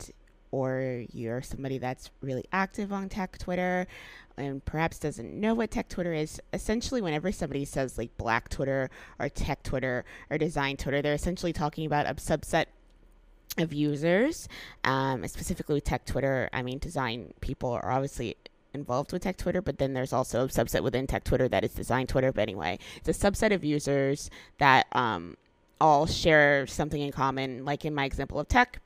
or 0.52 1.04
you're 1.12 1.42
somebody 1.42 1.80
that's 1.80 2.12
really 2.22 2.46
active 2.52 2.94
on 2.94 3.10
tech 3.10 3.40
Twitter 3.40 3.88
and 4.38 4.64
perhaps 4.66 5.00
doesn't 5.00 5.34
know 5.34 5.54
what 5.54 5.72
tech 5.72 5.90
Twitter 5.90 6.14
is, 6.14 6.40
essentially 6.54 7.02
whenever 7.02 7.32
somebody 7.32 7.66
says 7.66 7.98
like 7.98 8.16
black 8.18 8.50
Twitter 8.50 8.90
or 9.20 9.30
tech 9.30 9.64
Twitter 9.64 10.06
or 10.30 10.38
design 10.38 10.78
Twitter, 10.78 11.02
they're 11.02 11.14
essentially 11.14 11.54
talking 11.54 11.86
about 11.86 12.06
a 12.06 12.14
subset 12.16 12.66
of 13.58 13.74
users, 13.74 14.48
um, 14.84 15.28
specifically 15.28 15.82
tech 15.82 16.06
Twitter. 16.06 16.50
I 16.54 16.62
mean, 16.62 16.80
design 16.80 17.34
people 17.42 17.72
are 17.72 17.92
obviously 17.92 18.38
involved 18.74 19.12
with 19.12 19.24
tech 19.24 19.38
Twitter, 19.38 19.62
but 19.62 19.78
then 19.78 19.94
there's 19.94 20.14
also 20.14 20.46
a 20.46 20.48
subset 20.48 20.84
within 20.84 21.08
tech 21.08 21.24
Twitter 21.24 21.48
that 21.48 21.64
is 21.64 21.74
design 21.74 22.08
Twitter. 22.08 22.32
But 22.32 22.44
anyway, 22.44 22.80
it's 22.98 23.10
a 23.10 23.32
subset 23.32 23.54
of 23.54 23.64
users 23.64 24.30
that 24.58 24.88
um, 24.92 25.38
all 25.80 26.06
share 26.06 26.68
something 26.68 27.02
in 27.02 27.12
common. 27.12 27.66
Like 27.66 27.86
in 27.86 27.94
my 27.94 28.06
example 28.06 28.40
of 28.40 28.48
tech, 28.48 28.80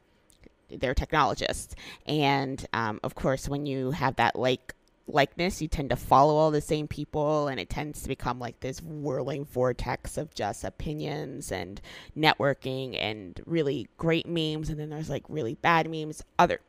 they're 0.70 0.94
technologists, 0.94 1.76
and 2.06 2.66
um, 2.74 3.00
of 3.04 3.16
course, 3.16 3.48
when 3.48 3.66
you 3.66 3.92
have 3.92 4.18
that 4.18 4.38
like 4.38 4.74
likeness, 5.08 5.62
you 5.62 5.70
tend 5.70 5.90
to 5.90 5.96
follow 5.96 6.36
all 6.36 6.52
the 6.52 6.60
same 6.60 6.88
people, 6.88 7.48
and 7.48 7.60
it 7.60 7.70
tends 7.70 8.02
to 8.02 8.10
become 8.10 8.40
like 8.40 8.60
this 8.60 8.82
whirling 8.82 9.46
vortex 9.46 10.18
of 10.18 10.34
just 10.34 10.66
opinions 10.66 11.52
and 11.52 11.80
networking 12.18 12.98
and 13.00 13.40
really 13.46 13.88
great 13.98 14.28
memes, 14.28 14.70
and 14.70 14.80
then 14.80 14.90
there's 14.90 15.10
like 15.10 15.24
really 15.30 15.56
bad 15.56 15.90
memes. 15.90 16.22
Other 16.38 16.60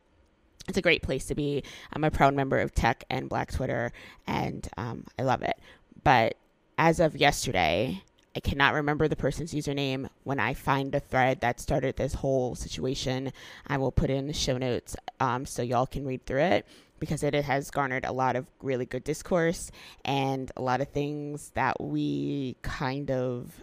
it's 0.68 0.78
a 0.78 0.82
great 0.82 1.02
place 1.02 1.24
to 1.26 1.34
be. 1.34 1.64
I'm 1.92 2.04
a 2.04 2.10
proud 2.10 2.34
member 2.34 2.58
of 2.58 2.74
Tech 2.74 3.04
and 3.10 3.28
Black 3.28 3.50
Twitter, 3.52 3.90
and 4.26 4.68
um, 4.76 5.04
I 5.18 5.22
love 5.22 5.42
it. 5.42 5.58
But 6.04 6.36
as 6.76 7.00
of 7.00 7.16
yesterday, 7.16 8.02
I 8.36 8.40
cannot 8.40 8.74
remember 8.74 9.08
the 9.08 9.16
person's 9.16 9.52
username. 9.52 10.08
When 10.22 10.38
I 10.38 10.54
find 10.54 10.92
the 10.92 11.00
thread 11.00 11.40
that 11.40 11.58
started 11.58 11.96
this 11.96 12.14
whole 12.14 12.54
situation, 12.54 13.32
I 13.66 13.78
will 13.78 13.90
put 13.90 14.10
in 14.10 14.26
the 14.28 14.32
show 14.32 14.58
notes 14.58 14.94
um, 15.18 15.44
so 15.46 15.62
y'all 15.62 15.86
can 15.86 16.06
read 16.06 16.24
through 16.24 16.42
it. 16.42 16.66
because 17.00 17.22
it 17.22 17.34
has 17.34 17.70
garnered 17.70 18.04
a 18.04 18.12
lot 18.12 18.36
of 18.36 18.46
really 18.62 18.86
good 18.86 19.04
discourse 19.04 19.70
and 20.04 20.50
a 20.56 20.62
lot 20.62 20.80
of 20.80 20.88
things 20.88 21.50
that 21.54 21.80
we 21.80 22.56
kind 22.62 23.10
of 23.10 23.62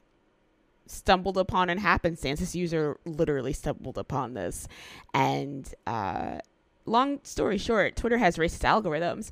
stumbled 0.87 1.37
upon 1.37 1.69
in 1.69 1.77
happenstance. 1.77 2.39
This 2.39 2.55
user 2.55 2.97
literally 3.05 3.53
stumbled 3.53 3.97
upon 3.97 4.33
this. 4.33 4.67
And 5.13 5.71
uh, 5.87 6.39
long 6.85 7.19
story 7.23 7.57
short, 7.57 7.95
Twitter 7.95 8.17
has 8.17 8.37
racist 8.37 8.63
algorithms. 8.63 9.29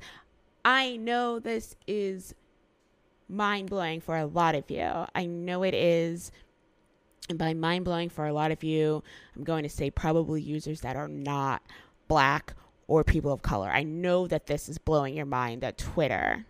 I 0.64 0.96
know 0.96 1.38
this 1.38 1.76
is 1.86 2.34
mind 3.28 3.70
blowing 3.70 4.00
for 4.00 4.16
a 4.16 4.26
lot 4.26 4.54
of 4.54 4.70
you. 4.70 5.06
I 5.14 5.26
know 5.26 5.62
it 5.62 5.74
is. 5.74 6.32
And 7.28 7.38
by 7.38 7.54
mind 7.54 7.84
blowing 7.84 8.10
for 8.10 8.26
a 8.26 8.32
lot 8.32 8.50
of 8.50 8.62
you, 8.62 9.02
I'm 9.34 9.44
going 9.44 9.62
to 9.62 9.68
say 9.68 9.90
probably 9.90 10.42
users 10.42 10.82
that 10.82 10.96
are 10.96 11.08
not 11.08 11.62
black 12.06 12.54
or 12.86 13.02
people 13.02 13.32
of 13.32 13.42
color. 13.42 13.70
I 13.70 13.82
know 13.82 14.26
that 14.26 14.46
this 14.46 14.68
is 14.68 14.78
blowing 14.78 15.16
your 15.16 15.26
mind 15.26 15.62
that 15.62 15.78
Twitter 15.78 16.44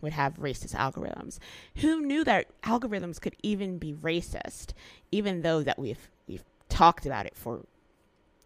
would 0.00 0.12
have 0.12 0.34
racist 0.34 0.74
algorithms. 0.74 1.38
Who 1.76 2.00
knew 2.00 2.24
that 2.24 2.46
algorithms 2.62 3.20
could 3.20 3.36
even 3.42 3.78
be 3.78 3.92
racist, 3.92 4.72
even 5.12 5.42
though 5.42 5.62
that 5.62 5.78
we've 5.78 6.10
we've 6.26 6.44
talked 6.68 7.04
about 7.04 7.26
it 7.26 7.36
for 7.36 7.64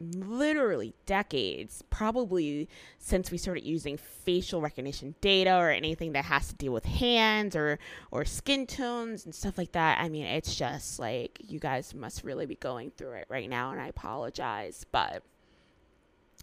literally 0.03 0.95
decades, 1.07 1.83
probably 1.91 2.69
since 2.99 3.31
we 3.31 3.39
started 3.39 3.65
using 3.65 3.97
facial 3.97 4.61
recognition 4.61 5.15
data 5.21 5.57
or 5.57 5.71
anything 5.71 6.13
that 6.13 6.25
has 6.27 6.49
to 6.49 6.55
deal 6.55 6.73
with 6.73 6.85
hands 6.85 7.57
or 7.57 7.79
or 8.11 8.25
skin 8.25 8.67
tones 8.67 9.25
and 9.25 9.35
stuff 9.35 9.59
like 9.59 9.73
that. 9.73 10.01
I 10.01 10.09
mean, 10.09 10.27
it's 10.27 10.55
just 10.55 10.99
like 10.99 11.39
you 11.41 11.59
guys 11.59 11.95
must 11.95 12.25
really 12.25 12.47
be 12.47 12.57
going 12.57 12.91
through 12.91 13.13
it 13.13 13.27
right 13.29 13.49
now 13.49 13.71
and 13.73 13.81
I 13.81 13.89
apologize, 13.89 14.85
but 14.91 15.23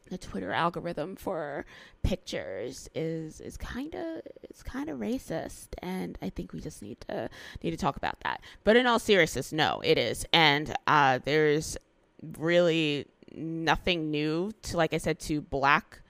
the 0.09 0.17
Twitter 0.17 0.51
algorithm 0.51 1.15
for 1.15 1.65
pictures 2.01 2.89
is 2.95 3.41
is 3.41 3.57
kind 3.57 3.93
of 3.93 4.21
it's 4.43 4.63
kind 4.63 4.89
of 4.89 4.99
racist, 4.99 5.67
and 5.79 6.17
I 6.21 6.29
think 6.29 6.53
we 6.53 6.59
just 6.59 6.81
need 6.81 6.99
to 7.01 7.29
need 7.63 7.71
to 7.71 7.77
talk 7.77 7.95
about 7.95 8.19
that. 8.21 8.41
But 8.63 8.75
in 8.75 8.87
all 8.87 8.99
seriousness, 8.99 9.53
no, 9.53 9.81
it 9.83 9.97
is, 9.97 10.25
and 10.33 10.73
uh, 10.87 11.19
there's 11.23 11.77
really 12.37 13.05
nothing 13.35 14.11
new 14.11 14.51
to, 14.63 14.77
like 14.77 14.93
I 14.93 14.97
said, 14.97 15.19
to 15.21 15.41
black 15.41 16.01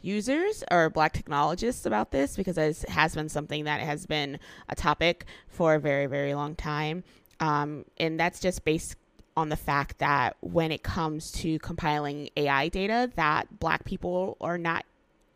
users 0.00 0.62
or 0.70 0.90
black 0.90 1.12
technologists 1.12 1.84
about 1.84 2.12
this 2.12 2.36
because 2.36 2.56
it 2.56 2.88
has 2.88 3.14
been 3.14 3.28
something 3.28 3.64
that 3.64 3.80
has 3.80 4.06
been 4.06 4.38
a 4.68 4.74
topic 4.76 5.24
for 5.48 5.74
a 5.74 5.80
very 5.80 6.06
very 6.06 6.34
long 6.34 6.54
time 6.54 7.02
um, 7.40 7.84
and 7.98 8.18
that's 8.18 8.40
just 8.40 8.64
based 8.64 8.96
on 9.36 9.48
the 9.48 9.56
fact 9.56 9.98
that 9.98 10.36
when 10.40 10.72
it 10.72 10.82
comes 10.82 11.30
to 11.30 11.58
compiling 11.60 12.28
AI 12.36 12.68
data, 12.68 13.10
that 13.14 13.60
black 13.60 13.84
people 13.84 14.36
are 14.40 14.58
not 14.58 14.84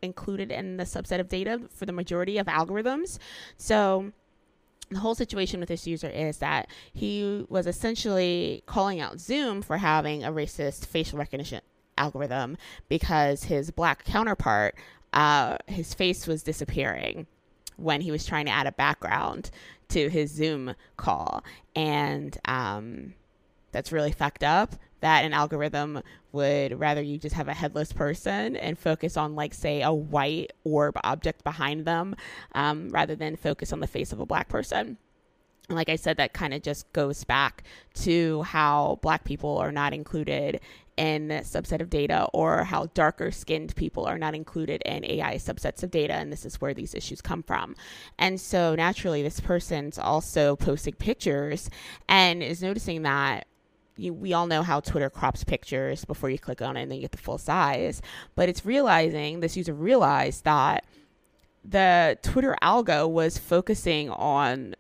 included 0.03 0.51
in 0.51 0.77
the 0.77 0.83
subset 0.83 1.21
of 1.21 1.29
data 1.29 1.61
for 1.73 1.87
the 1.87 1.93
majority 1.93 2.37
of 2.39 2.47
algorithms. 2.49 3.19
So 3.57 4.11
the 4.93 5.01
whole 5.01 5.15
situation 5.15 5.61
with 5.61 5.69
this 5.69 5.87
user 5.87 6.09
is 6.09 6.39
that 6.39 6.69
he 6.93 7.45
was 7.49 7.67
essentially 7.67 8.63
calling 8.67 9.01
out 9.01 9.21
Zoom 9.21 9.63
for 9.63 9.77
having 9.77 10.25
a 10.25 10.33
racist 10.33 10.87
facial 10.87 11.19
recognition 11.19 11.61
algorithm 11.99 12.57
because 12.89 13.45
his 13.45 13.71
black 13.71 14.05
counterpart, 14.05 14.75
uh, 15.13 15.57
his 15.67 15.95
face 15.95 16.27
was 16.27 16.43
disappearing 16.43 17.27
when 17.77 18.01
he 18.01 18.11
was 18.11 18.25
trying 18.25 18.47
to 18.47 18.53
add 18.53 18.67
a 18.67 18.73
background 18.73 19.51
to 19.89 20.09
his 20.09 20.31
Zoom 20.31 20.75
call. 20.97 21.45
And 21.75 22.37
um, 22.47 23.15
that's 23.73 23.93
really 23.93 24.13
fucked 24.13 24.45
up 24.45 24.77
that 25.01 25.25
an 25.25 25.33
algorithm 25.33 26.01
would 26.31 26.79
rather 26.79 27.03
you 27.03 27.19
just 27.19 27.35
have 27.35 27.49
a 27.49 27.55
headless 27.55 27.93
person 27.93 28.57
and 28.57 28.79
focus 28.79 29.17
on 29.17 29.35
like 29.35 29.53
say 29.53 29.83
a 29.83 29.93
white 29.93 30.53
orb 30.65 30.97
object 31.05 31.45
behind 31.45 31.85
them 31.85 32.15
um, 32.55 32.89
rather 32.91 33.17
than 33.17 33.37
focus 33.37 33.73
on 33.73 33.81
the 33.81 33.87
face 33.87 34.13
of 34.13 34.21
a 34.21 34.27
black 34.27 34.49
person 34.49 34.97
and 35.69 35.77
like 35.77 35.89
i 35.89 35.97
said 35.97 36.17
that 36.17 36.33
kind 36.33 36.55
of 36.55 36.63
just 36.63 36.91
goes 36.93 37.25
back 37.25 37.65
to 37.95 38.43
how 38.43 38.99
black 39.03 39.25
people 39.25 39.59
are 39.59 39.73
not 39.73 39.93
included 39.93 40.61
in 40.97 41.29
subset 41.29 41.81
of 41.81 41.91
data 41.91 42.29
or 42.33 42.65
how 42.65 42.87
darker 42.95 43.31
skinned 43.31 43.75
people 43.77 44.05
are 44.05 44.19
not 44.19 44.35
included 44.35 44.83
in 44.85 45.05
AI 45.05 45.37
subsets 45.37 45.83
of 45.83 45.91
data. 45.91 46.13
And 46.15 46.31
this 46.31 46.45
is 46.45 46.61
where 46.61 46.75
these 46.75 46.95
issues 46.95 47.21
come 47.21 47.43
from. 47.43 47.75
And 48.19 48.41
so 48.41 48.75
naturally, 48.75 49.23
this 49.23 49.41
person's 49.41 49.99
also 49.99 50.57
posting 50.57 50.95
pictures 50.95 51.71
and 52.09 52.43
is 52.43 52.63
noticing 52.63 53.03
that 53.03 53.47
you, 53.97 54.13
we 54.13 54.33
all 54.33 54.47
know 54.47 54.63
how 54.63 54.81
Twitter 54.81 55.11
crops 55.11 55.45
pictures 55.45 56.05
before 56.05 56.31
you 56.31 56.39
click 56.39 56.63
on 56.63 56.77
it 56.77 56.83
and 56.83 56.91
then 56.91 56.97
you 56.97 57.03
get 57.03 57.13
the 57.13 57.19
full 57.19 57.39
size. 57.39 58.01
But 58.35 58.49
it's 58.49 58.65
realizing 58.65 59.41
this 59.41 59.57
user 59.57 59.75
realized 59.75 60.45
that 60.45 60.85
the 61.65 62.19
Twitter 62.23 62.57
algo 62.63 63.09
was 63.09 63.39
focusing 63.39 64.11
on 64.11 64.75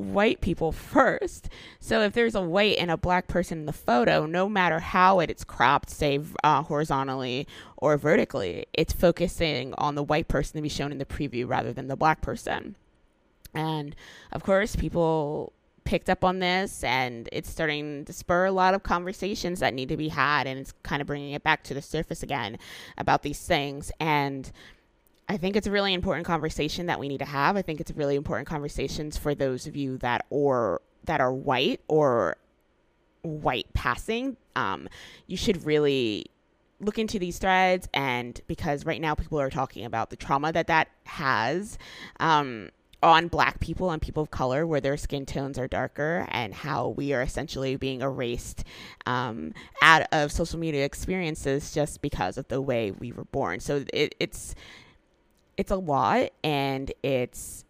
white 0.00 0.40
people 0.40 0.72
first. 0.72 1.48
So 1.78 2.00
if 2.00 2.12
there's 2.12 2.34
a 2.34 2.40
white 2.40 2.78
and 2.78 2.90
a 2.90 2.96
black 2.96 3.28
person 3.28 3.58
in 3.58 3.66
the 3.66 3.72
photo, 3.72 4.26
no 4.26 4.48
matter 4.48 4.78
how 4.78 5.20
it 5.20 5.30
is 5.30 5.44
cropped, 5.44 5.90
say 5.90 6.20
uh, 6.42 6.62
horizontally 6.62 7.46
or 7.76 7.96
vertically, 7.96 8.66
it's 8.72 8.92
focusing 8.92 9.74
on 9.76 9.94
the 9.94 10.02
white 10.02 10.28
person 10.28 10.56
to 10.56 10.62
be 10.62 10.68
shown 10.68 10.92
in 10.92 10.98
the 10.98 11.04
preview 11.04 11.46
rather 11.46 11.72
than 11.72 11.88
the 11.88 11.96
black 11.96 12.20
person. 12.22 12.76
And 13.54 13.94
of 14.32 14.42
course, 14.42 14.76
people 14.76 15.52
picked 15.84 16.10
up 16.10 16.24
on 16.24 16.38
this 16.38 16.84
and 16.84 17.28
it's 17.32 17.50
starting 17.50 18.04
to 18.04 18.12
spur 18.12 18.46
a 18.46 18.52
lot 18.52 18.74
of 18.74 18.82
conversations 18.82 19.60
that 19.60 19.74
need 19.74 19.88
to 19.88 19.96
be 19.96 20.08
had 20.08 20.46
and 20.46 20.58
it's 20.58 20.72
kind 20.82 21.00
of 21.00 21.06
bringing 21.06 21.32
it 21.32 21.42
back 21.42 21.62
to 21.64 21.74
the 21.74 21.82
surface 21.82 22.22
again 22.22 22.58
about 22.98 23.22
these 23.22 23.40
things 23.40 23.90
and 23.98 24.52
I 25.28 25.36
think 25.36 25.54
it's 25.54 25.68
a 25.68 25.70
really 25.70 25.94
important 25.94 26.26
conversation 26.26 26.86
that 26.86 26.98
we 26.98 27.06
need 27.06 27.18
to 27.18 27.24
have. 27.24 27.56
I 27.56 27.62
think 27.62 27.80
it's 27.80 27.92
really 27.92 28.16
important 28.16 28.48
conversations 28.48 29.16
for 29.16 29.32
those 29.32 29.68
of 29.68 29.76
you 29.76 29.96
that 29.98 30.26
or 30.28 30.80
that 31.04 31.20
are 31.20 31.32
white 31.32 31.80
or 31.86 32.36
white 33.22 33.72
passing. 33.72 34.36
Um, 34.56 34.88
you 35.28 35.36
should 35.36 35.64
really 35.64 36.26
look 36.80 36.98
into 36.98 37.20
these 37.20 37.38
threads 37.38 37.88
and 37.94 38.40
because 38.48 38.84
right 38.84 39.00
now 39.00 39.14
people 39.14 39.38
are 39.38 39.50
talking 39.50 39.84
about 39.84 40.10
the 40.10 40.16
trauma 40.16 40.50
that 40.50 40.66
that 40.66 40.88
has 41.04 41.78
um, 42.18 42.70
on 43.02 43.28
black 43.28 43.60
people 43.60 43.90
and 43.90 44.02
people 44.02 44.24
of 44.24 44.30
color 44.30 44.66
where 44.66 44.80
their 44.80 44.96
skin 44.96 45.24
tones 45.24 45.58
are 45.58 45.66
darker 45.66 46.26
and 46.30 46.52
how 46.52 46.88
we 46.88 47.12
are 47.12 47.22
essentially 47.22 47.76
being 47.76 48.02
erased 48.02 48.64
um, 49.06 49.54
out 49.82 50.06
of 50.12 50.30
social 50.30 50.58
media 50.58 50.84
experiences 50.84 51.72
just 51.72 52.02
because 52.02 52.36
of 52.36 52.46
the 52.48 52.60
way 52.60 52.90
we 52.90 53.10
were 53.12 53.24
born. 53.24 53.60
So 53.60 53.84
it, 53.92 54.14
it's 54.20 54.54
it's 55.56 55.70
a 55.70 55.76
lot 55.76 56.30
and 56.44 56.92
it's 57.02 57.64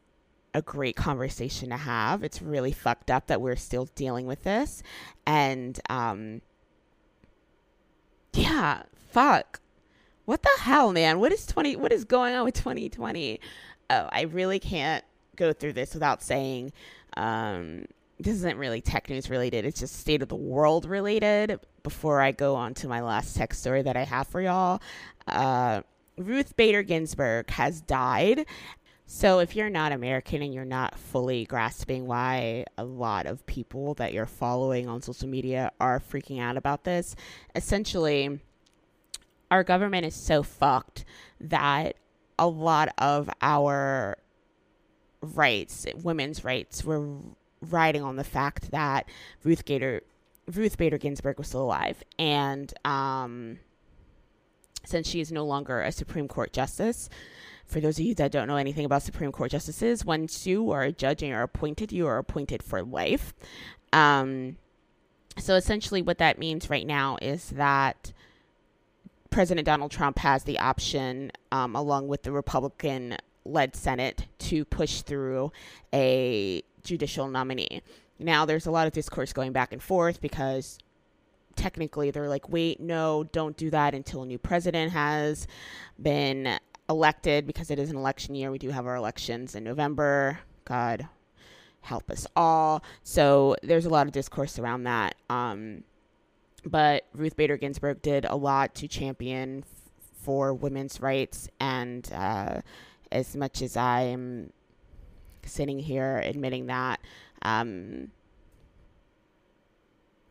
a 0.52 0.62
great 0.62 0.96
conversation 0.96 1.70
to 1.70 1.76
have. 1.76 2.24
It's 2.24 2.42
really 2.42 2.72
fucked 2.72 3.10
up 3.10 3.28
that 3.28 3.40
we're 3.40 3.56
still 3.56 3.88
dealing 3.94 4.26
with 4.26 4.42
this 4.42 4.82
and 5.26 5.78
um 5.88 6.40
yeah 8.34 8.82
fuck. 9.10 9.60
What 10.24 10.42
the 10.42 10.50
hell 10.60 10.92
man? 10.92 11.20
What 11.20 11.32
is 11.32 11.46
20 11.46 11.76
what 11.76 11.92
is 11.92 12.04
going 12.04 12.34
on 12.34 12.44
with 12.44 12.54
2020 12.54 13.38
oh 13.90 14.08
i 14.12 14.22
really 14.22 14.58
can't 14.58 15.04
go 15.40 15.52
through 15.52 15.72
this 15.72 15.94
without 15.94 16.22
saying 16.22 16.72
um, 17.16 17.86
this 18.18 18.34
isn't 18.34 18.58
really 18.58 18.80
tech 18.80 19.08
news 19.08 19.30
related. 19.30 19.64
It's 19.64 19.80
just 19.80 19.96
state 19.96 20.22
of 20.22 20.28
the 20.28 20.36
world 20.36 20.84
related. 20.84 21.58
Before 21.82 22.20
I 22.20 22.32
go 22.32 22.54
on 22.54 22.74
to 22.74 22.88
my 22.88 23.00
last 23.00 23.34
tech 23.34 23.54
story 23.54 23.82
that 23.82 23.96
I 23.96 24.04
have 24.04 24.28
for 24.28 24.40
y'all, 24.40 24.82
uh, 25.26 25.80
Ruth 26.18 26.54
Bader 26.56 26.82
Ginsburg 26.82 27.50
has 27.50 27.80
died. 27.80 28.44
So 29.06 29.40
if 29.40 29.56
you're 29.56 29.70
not 29.70 29.90
American 29.90 30.42
and 30.42 30.54
you're 30.54 30.64
not 30.64 30.96
fully 30.96 31.44
grasping 31.44 32.06
why 32.06 32.66
a 32.78 32.84
lot 32.84 33.26
of 33.26 33.44
people 33.46 33.94
that 33.94 34.12
you're 34.12 34.26
following 34.26 34.88
on 34.88 35.02
social 35.02 35.26
media 35.26 35.72
are 35.80 35.98
freaking 35.98 36.40
out 36.40 36.56
about 36.56 36.84
this, 36.84 37.16
essentially, 37.56 38.38
our 39.50 39.64
government 39.64 40.06
is 40.06 40.14
so 40.14 40.44
fucked 40.44 41.04
that 41.40 41.96
a 42.38 42.46
lot 42.46 42.90
of 42.98 43.28
our 43.42 44.16
rights, 45.22 45.86
women's 46.02 46.44
rights, 46.44 46.84
were 46.84 47.06
riding 47.60 48.02
on 48.02 48.16
the 48.16 48.24
fact 48.24 48.70
that 48.70 49.08
Ruth 49.44 49.64
Gator, 49.64 50.02
Ruth 50.46 50.78
Bader 50.78 50.98
Ginsburg 50.98 51.38
was 51.38 51.48
still 51.48 51.62
alive, 51.62 52.02
and 52.18 52.72
um, 52.84 53.58
since 54.84 55.08
she 55.08 55.20
is 55.20 55.30
no 55.30 55.44
longer 55.44 55.80
a 55.80 55.92
Supreme 55.92 56.28
Court 56.28 56.52
justice. 56.52 57.08
For 57.66 57.80
those 57.80 58.00
of 58.00 58.04
you 58.04 58.16
that 58.16 58.32
don't 58.32 58.48
know 58.48 58.56
anything 58.56 58.84
about 58.84 59.04
Supreme 59.04 59.30
Court 59.30 59.52
justices, 59.52 60.04
once 60.04 60.44
you 60.44 60.72
are 60.72 60.82
a 60.82 60.90
judge 60.90 61.22
and 61.22 61.30
you're 61.30 61.42
appointed, 61.42 61.92
you 61.92 62.08
are 62.08 62.18
appointed 62.18 62.64
for 62.64 62.82
life. 62.82 63.32
Um, 63.92 64.56
so 65.38 65.54
essentially, 65.54 66.02
what 66.02 66.18
that 66.18 66.38
means 66.38 66.68
right 66.68 66.86
now 66.86 67.16
is 67.22 67.50
that 67.50 68.12
President 69.30 69.66
Donald 69.66 69.92
Trump 69.92 70.18
has 70.18 70.42
the 70.42 70.58
option, 70.58 71.30
um, 71.52 71.76
along 71.76 72.08
with 72.08 72.24
the 72.24 72.32
Republican 72.32 73.16
led 73.44 73.74
Senate 73.74 74.26
to 74.38 74.64
push 74.64 75.02
through 75.02 75.52
a 75.92 76.62
judicial 76.82 77.28
nominee. 77.28 77.82
Now, 78.18 78.44
there's 78.44 78.66
a 78.66 78.70
lot 78.70 78.86
of 78.86 78.92
discourse 78.92 79.32
going 79.32 79.52
back 79.52 79.72
and 79.72 79.82
forth 79.82 80.20
because 80.20 80.78
technically 81.56 82.10
they're 82.10 82.28
like, 82.28 82.48
wait, 82.48 82.80
no, 82.80 83.24
don't 83.24 83.56
do 83.56 83.70
that 83.70 83.94
until 83.94 84.22
a 84.22 84.26
new 84.26 84.38
president 84.38 84.92
has 84.92 85.46
been 86.00 86.58
elected 86.88 87.46
because 87.46 87.70
it 87.70 87.78
is 87.78 87.90
an 87.90 87.96
election 87.96 88.34
year. 88.34 88.50
We 88.50 88.58
do 88.58 88.70
have 88.70 88.86
our 88.86 88.96
elections 88.96 89.54
in 89.54 89.64
November. 89.64 90.40
God 90.64 91.08
help 91.82 92.10
us 92.10 92.26
all. 92.36 92.82
So 93.02 93.56
there's 93.62 93.86
a 93.86 93.90
lot 93.90 94.06
of 94.06 94.12
discourse 94.12 94.58
around 94.58 94.84
that. 94.84 95.14
Um, 95.30 95.84
but 96.64 97.06
Ruth 97.14 97.36
Bader 97.36 97.56
Ginsburg 97.56 98.02
did 98.02 98.26
a 98.26 98.36
lot 98.36 98.74
to 98.76 98.88
champion 98.88 99.64
f- 99.66 100.12
for 100.22 100.52
women's 100.52 101.00
rights. 101.00 101.48
And 101.58 102.10
uh, 102.12 102.60
as 103.12 103.36
much 103.36 103.62
as 103.62 103.76
I'm 103.76 104.52
sitting 105.44 105.78
here 105.78 106.18
admitting 106.18 106.66
that, 106.66 107.00
um, 107.42 108.10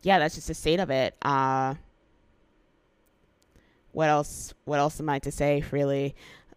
yeah, 0.02 0.18
that's 0.18 0.34
just 0.34 0.48
the 0.48 0.54
state 0.54 0.80
of 0.80 0.90
it. 0.90 1.14
Uh, 1.22 1.74
what 3.92 4.08
else? 4.08 4.54
What 4.64 4.78
else 4.78 5.00
am 5.00 5.08
I 5.08 5.18
to 5.20 5.32
say, 5.32 5.64
really? 5.70 6.14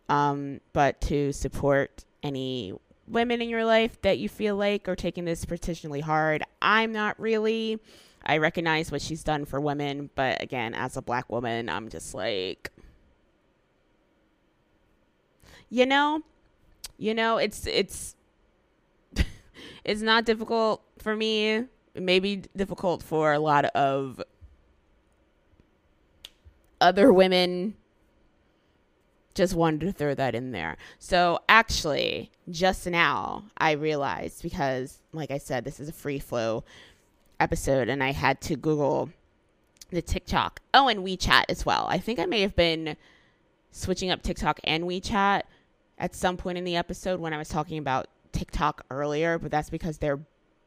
Um, 0.09 0.61
but 0.71 1.01
to 1.01 1.33
support 1.33 2.05
any 2.21 2.73
women 3.07 3.41
in 3.41 3.49
your 3.49 3.65
life 3.65 4.01
that 4.01 4.17
you 4.17 4.29
feel 4.29 4.55
like 4.55 4.87
are 4.87 4.95
taking 4.95 5.25
this 5.25 5.45
particularly 5.45 6.01
hard. 6.01 6.43
I'm 6.61 6.91
not 6.91 7.19
really. 7.19 7.79
I 8.25 8.37
recognize 8.37 8.91
what 8.91 9.01
she's 9.01 9.23
done 9.23 9.45
for 9.45 9.59
women, 9.59 10.09
but 10.15 10.41
again, 10.41 10.73
as 10.73 10.95
a 10.95 11.01
black 11.01 11.29
woman, 11.29 11.67
I'm 11.67 11.89
just 11.89 12.13
like, 12.13 12.71
you 15.73 15.87
know, 15.87 16.21
you 16.99 17.15
know, 17.15 17.37
it's 17.37 17.65
it's 17.65 18.15
it's 19.83 20.01
not 20.01 20.23
difficult 20.23 20.83
for 20.99 21.15
me. 21.15 21.49
It 21.95 22.01
may 22.01 22.19
be 22.19 22.43
difficult 22.55 23.01
for 23.01 23.33
a 23.33 23.39
lot 23.39 23.65
of 23.65 24.21
other 26.79 27.11
women 27.11 27.73
just 29.33 29.55
wanted 29.55 29.79
to 29.79 29.91
throw 29.91 30.13
that 30.13 30.35
in 30.35 30.51
there. 30.51 30.77
So 30.99 31.39
actually, 31.49 32.29
just 32.51 32.85
now 32.85 33.45
I 33.57 33.71
realized 33.71 34.43
because, 34.43 34.99
like 35.11 35.31
I 35.31 35.39
said, 35.39 35.65
this 35.65 35.79
is 35.79 35.89
a 35.89 35.93
free 35.93 36.19
flow 36.19 36.63
episode, 37.39 37.89
and 37.89 38.03
I 38.03 38.11
had 38.11 38.41
to 38.41 38.55
Google 38.55 39.09
the 39.89 40.03
TikTok. 40.03 40.59
Oh, 40.71 40.87
and 40.87 40.99
WeChat 40.99 41.45
as 41.49 41.65
well. 41.65 41.87
I 41.89 41.97
think 41.97 42.19
I 42.19 42.27
may 42.27 42.41
have 42.41 42.55
been 42.55 42.95
switching 43.71 44.11
up 44.11 44.21
TikTok 44.21 44.59
and 44.63 44.83
WeChat 44.83 45.41
at 45.97 46.15
some 46.15 46.37
point 46.37 46.57
in 46.57 46.63
the 46.63 46.75
episode 46.75 47.19
when 47.19 47.33
I 47.33 47.37
was 47.37 47.49
talking 47.49 47.77
about 47.77 48.07
TikTok 48.31 48.85
earlier, 48.89 49.37
but 49.37 49.51
that's 49.51 49.69
because 49.69 49.97
they're 49.97 50.19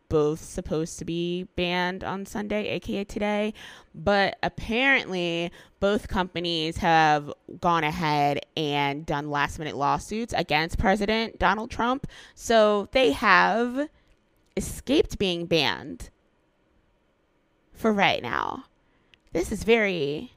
both 0.08 0.40
supposed 0.40 0.98
to 0.98 1.04
be 1.04 1.44
banned 1.56 2.04
on 2.04 2.26
Sunday, 2.26 2.68
aka 2.68 3.04
today. 3.04 3.52
But 3.94 4.38
apparently, 4.42 5.50
both 5.80 6.08
companies 6.08 6.76
have 6.78 7.32
gone 7.60 7.84
ahead 7.84 8.40
and 8.56 9.04
done 9.04 9.30
last 9.30 9.58
minute 9.58 9.76
lawsuits 9.76 10.34
against 10.36 10.78
President 10.78 11.38
Donald 11.38 11.70
Trump. 11.70 12.06
So 12.34 12.88
they 12.92 13.12
have 13.12 13.88
escaped 14.56 15.18
being 15.18 15.46
banned 15.46 16.10
for 17.72 17.92
right 17.92 18.22
now. 18.22 18.64
This 19.32 19.52
is 19.52 19.64
very 19.64 20.32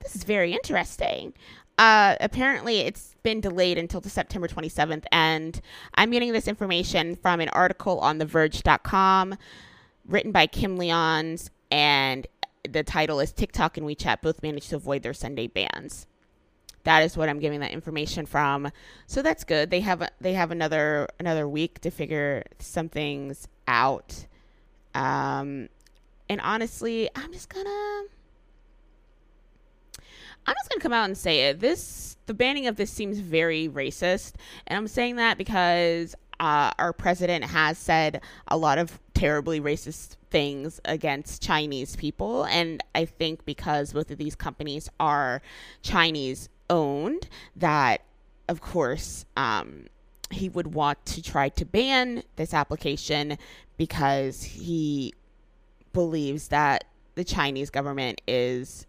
this 0.00 0.16
is 0.16 0.24
very 0.24 0.52
interesting. 0.52 1.32
Uh, 1.78 2.16
apparently, 2.20 2.78
it's 2.78 3.14
been 3.22 3.40
delayed 3.40 3.78
until 3.78 4.00
the 4.00 4.10
September 4.10 4.46
27th, 4.46 5.04
and 5.10 5.60
I'm 5.94 6.10
getting 6.10 6.32
this 6.32 6.46
information 6.46 7.16
from 7.16 7.40
an 7.40 7.48
article 7.50 7.98
on 8.00 8.18
TheVerge.com 8.18 9.36
written 10.06 10.32
by 10.32 10.46
Kim 10.46 10.76
Lyons, 10.76 11.50
and 11.70 12.26
the 12.68 12.82
title 12.82 13.20
is 13.20 13.32
TikTok 13.32 13.76
and 13.76 13.86
WeChat 13.86 14.22
both 14.22 14.42
managed 14.42 14.70
to 14.70 14.76
avoid 14.76 15.02
their 15.02 15.14
Sunday 15.14 15.46
bans. 15.46 16.06
That 16.84 17.02
is 17.02 17.16
what 17.16 17.28
I'm 17.28 17.38
getting 17.38 17.60
that 17.60 17.70
information 17.70 18.26
from. 18.26 18.70
So 19.06 19.22
that's 19.22 19.44
good. 19.44 19.70
They 19.70 19.80
have 19.80 20.08
they 20.20 20.32
have 20.32 20.50
another 20.50 21.08
another 21.20 21.48
week 21.48 21.80
to 21.80 21.90
figure 21.90 22.42
some 22.58 22.88
things 22.88 23.46
out. 23.68 24.26
Um, 24.94 25.68
and 26.28 26.40
honestly, 26.40 27.08
I'm 27.14 27.32
just 27.32 27.48
gonna 27.48 28.02
I'm 30.46 30.54
just 30.54 30.70
gonna 30.70 30.80
come 30.80 30.92
out 30.92 31.04
and 31.04 31.16
say 31.16 31.48
it. 31.48 31.60
This 31.60 32.16
the 32.26 32.34
banning 32.34 32.66
of 32.66 32.76
this 32.76 32.90
seems 32.90 33.18
very 33.18 33.68
racist, 33.68 34.34
and 34.66 34.76
I'm 34.76 34.88
saying 34.88 35.16
that 35.16 35.38
because 35.38 36.14
uh, 36.40 36.72
our 36.78 36.92
president 36.92 37.44
has 37.44 37.78
said 37.78 38.20
a 38.48 38.56
lot 38.56 38.78
of 38.78 38.98
terribly 39.14 39.60
racist 39.60 40.16
things 40.30 40.80
against 40.84 41.42
Chinese 41.42 41.96
people, 41.96 42.44
and 42.44 42.82
I 42.94 43.04
think 43.04 43.44
because 43.44 43.92
both 43.92 44.10
of 44.10 44.18
these 44.18 44.34
companies 44.34 44.88
are 44.98 45.42
Chinese 45.82 46.48
owned, 46.70 47.28
that 47.56 48.02
of 48.48 48.60
course 48.60 49.24
um, 49.36 49.86
he 50.30 50.48
would 50.48 50.74
want 50.74 51.04
to 51.06 51.22
try 51.22 51.48
to 51.50 51.64
ban 51.64 52.22
this 52.36 52.52
application 52.54 53.38
because 53.76 54.42
he 54.42 55.14
believes 55.92 56.48
that 56.48 56.84
the 57.14 57.24
Chinese 57.24 57.70
government 57.70 58.20
is 58.26 58.86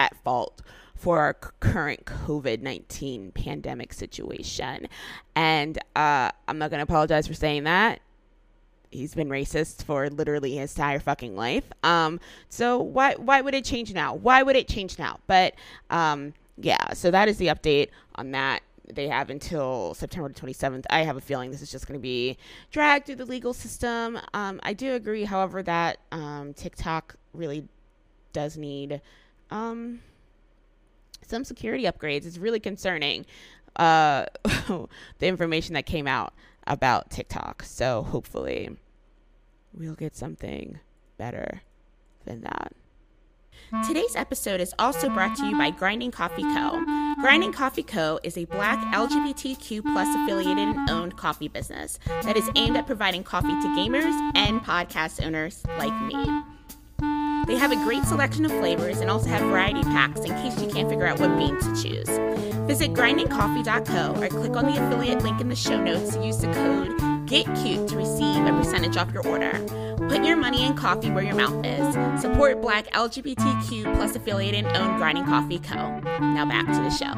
at 0.00 0.16
fault 0.24 0.62
for 0.94 1.18
our 1.18 1.34
current 1.34 2.04
COVID 2.04 2.62
19 2.62 3.32
pandemic 3.32 3.92
situation. 3.92 4.88
And 5.36 5.78
uh, 5.94 6.30
I'm 6.48 6.58
not 6.58 6.70
going 6.70 6.78
to 6.78 6.84
apologize 6.84 7.26
for 7.26 7.34
saying 7.34 7.64
that. 7.64 8.00
He's 8.90 9.14
been 9.14 9.28
racist 9.28 9.84
for 9.84 10.08
literally 10.10 10.56
his 10.56 10.74
entire 10.74 10.98
fucking 10.98 11.36
life. 11.36 11.64
Um, 11.84 12.18
so 12.48 12.78
why 12.78 13.14
why 13.14 13.40
would 13.40 13.54
it 13.54 13.64
change 13.64 13.94
now? 13.94 14.14
Why 14.14 14.42
would 14.42 14.56
it 14.56 14.66
change 14.66 14.98
now? 14.98 15.20
But 15.26 15.54
um, 15.90 16.34
yeah, 16.56 16.92
so 16.94 17.10
that 17.10 17.28
is 17.28 17.36
the 17.36 17.48
update 17.48 17.88
on 18.16 18.32
that. 18.32 18.62
They 18.92 19.06
have 19.06 19.30
until 19.30 19.94
September 19.94 20.28
27th. 20.30 20.84
I 20.90 21.04
have 21.04 21.16
a 21.16 21.20
feeling 21.20 21.52
this 21.52 21.62
is 21.62 21.70
just 21.70 21.86
going 21.86 21.98
to 21.98 22.02
be 22.02 22.36
dragged 22.72 23.06
through 23.06 23.16
the 23.16 23.24
legal 23.24 23.52
system. 23.52 24.18
Um, 24.34 24.58
I 24.64 24.72
do 24.72 24.94
agree, 24.94 25.22
however, 25.22 25.62
that 25.62 25.98
um, 26.10 26.54
TikTok 26.54 27.14
really 27.32 27.68
does 28.32 28.56
need 28.56 29.00
um, 29.50 30.00
some 31.26 31.44
security 31.44 31.84
upgrades. 31.84 32.26
It's 32.26 32.38
really 32.38 32.60
concerning 32.60 33.26
uh, 33.76 34.26
the 34.68 34.88
information 35.26 35.74
that 35.74 35.86
came 35.86 36.06
out 36.06 36.34
about 36.66 37.10
TikTok. 37.10 37.62
So 37.62 38.02
hopefully 38.02 38.70
we'll 39.72 39.94
get 39.94 40.16
something 40.16 40.80
better 41.18 41.62
than 42.24 42.42
that. 42.42 42.72
Today's 43.86 44.16
episode 44.16 44.60
is 44.60 44.74
also 44.80 45.08
brought 45.08 45.36
to 45.36 45.46
you 45.46 45.56
by 45.56 45.70
Grinding 45.70 46.10
Coffee 46.10 46.42
Co. 46.42 46.84
Grinding 47.20 47.52
Coffee 47.52 47.84
Co. 47.84 48.18
is 48.24 48.36
a 48.36 48.44
black 48.46 48.78
LGBTQ 48.92 49.82
plus 49.82 50.08
affiliated 50.16 50.58
and 50.58 50.90
owned 50.90 51.16
coffee 51.16 51.46
business 51.46 52.00
that 52.22 52.36
is 52.36 52.50
aimed 52.56 52.76
at 52.76 52.86
providing 52.86 53.22
coffee 53.22 53.48
to 53.48 53.68
gamers 53.76 54.18
and 54.34 54.60
podcast 54.62 55.24
owners 55.24 55.62
like 55.78 55.94
me. 56.02 56.59
They 57.50 57.56
have 57.56 57.72
a 57.72 57.76
great 57.84 58.04
selection 58.04 58.44
of 58.44 58.52
flavors 58.52 59.00
and 59.00 59.10
also 59.10 59.26
have 59.26 59.42
variety 59.42 59.82
packs 59.82 60.20
in 60.20 60.28
case 60.34 60.62
you 60.62 60.68
can't 60.68 60.88
figure 60.88 61.04
out 61.04 61.18
what 61.18 61.36
bean 61.36 61.58
to 61.58 61.82
choose. 61.82 62.08
Visit 62.68 62.92
grindingcoffee.co 62.92 64.22
or 64.22 64.28
click 64.28 64.56
on 64.56 64.66
the 64.66 64.86
affiliate 64.86 65.24
link 65.24 65.40
in 65.40 65.48
the 65.48 65.56
show 65.56 65.76
notes 65.82 66.14
to 66.14 66.24
use 66.24 66.38
the 66.38 66.46
code 66.52 66.96
GETCUTE 67.26 67.88
to 67.88 67.96
receive 67.96 68.46
a 68.46 68.52
percentage 68.52 68.96
off 68.96 69.12
your 69.12 69.26
order. 69.26 69.50
Put 70.08 70.24
your 70.24 70.36
money 70.36 70.64
in 70.64 70.76
coffee 70.76 71.10
where 71.10 71.24
your 71.24 71.34
mouth 71.34 71.66
is. 71.66 72.22
Support 72.22 72.62
Black 72.62 72.86
LGBTQ 72.92 73.96
plus 73.96 74.14
affiliated 74.14 74.64
and 74.64 74.76
owned 74.76 74.98
Grinding 74.98 75.24
Coffee 75.24 75.58
Co. 75.58 75.98
Now 76.20 76.46
back 76.46 76.66
to 76.66 76.80
the 76.80 76.90
show. 76.90 77.12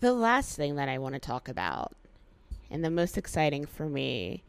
The 0.00 0.14
last 0.14 0.56
thing 0.56 0.76
that 0.76 0.88
I 0.88 0.96
want 0.96 1.12
to 1.12 1.20
talk 1.20 1.46
about 1.46 1.92
and 2.74 2.84
the 2.84 2.90
most 2.90 3.16
exciting 3.16 3.64
for 3.64 3.88
me 3.88 4.42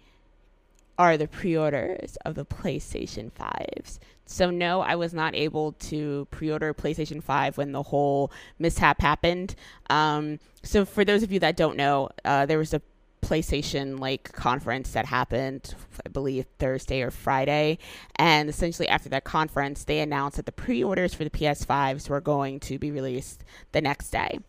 are 0.97 1.15
the 1.15 1.27
pre-orders 1.27 2.17
of 2.25 2.33
the 2.33 2.45
PlayStation 2.45 3.31
5s. 3.31 3.99
So 4.25 4.49
no, 4.49 4.81
I 4.81 4.95
was 4.95 5.13
not 5.13 5.35
able 5.35 5.73
to 5.73 6.27
pre-order 6.31 6.73
PlayStation 6.73 7.21
5 7.21 7.57
when 7.57 7.71
the 7.71 7.83
whole 7.83 8.31
mishap 8.57 8.99
happened. 8.99 9.53
Um, 9.91 10.39
so 10.63 10.85
for 10.85 11.05
those 11.05 11.21
of 11.21 11.31
you 11.31 11.39
that 11.41 11.55
don't 11.55 11.77
know, 11.77 12.09
uh, 12.23 12.47
there 12.47 12.57
was 12.57 12.73
a 12.73 12.81
PlayStation 13.21 13.99
like 13.99 14.31
conference 14.33 14.91
that 14.93 15.05
happened, 15.05 15.75
I 16.03 16.09
believe 16.09 16.47
Thursday 16.57 17.03
or 17.03 17.11
Friday, 17.11 17.77
and 18.15 18.49
essentially 18.49 18.87
after 18.87 19.09
that 19.09 19.23
conference, 19.23 19.83
they 19.83 19.99
announced 19.99 20.37
that 20.37 20.47
the 20.47 20.51
pre-orders 20.51 21.13
for 21.13 21.23
the 21.23 21.29
PS5s 21.29 22.09
were 22.09 22.21
going 22.21 22.59
to 22.61 22.79
be 22.79 22.89
released 22.89 23.43
the 23.71 23.81
next 23.81 24.09
day. 24.09 24.39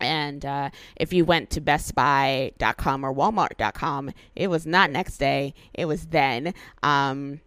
And 0.00 0.44
uh, 0.44 0.70
if 0.96 1.12
you 1.12 1.24
went 1.24 1.50
to 1.50 1.60
BestBuy.com 1.60 3.04
or 3.04 3.14
Walmart.com, 3.14 4.12
it 4.34 4.48
was 4.48 4.66
not 4.66 4.90
next 4.90 5.18
day, 5.18 5.54
it 5.72 5.86
was 5.86 6.06
then. 6.06 6.54
Um, 6.82 7.40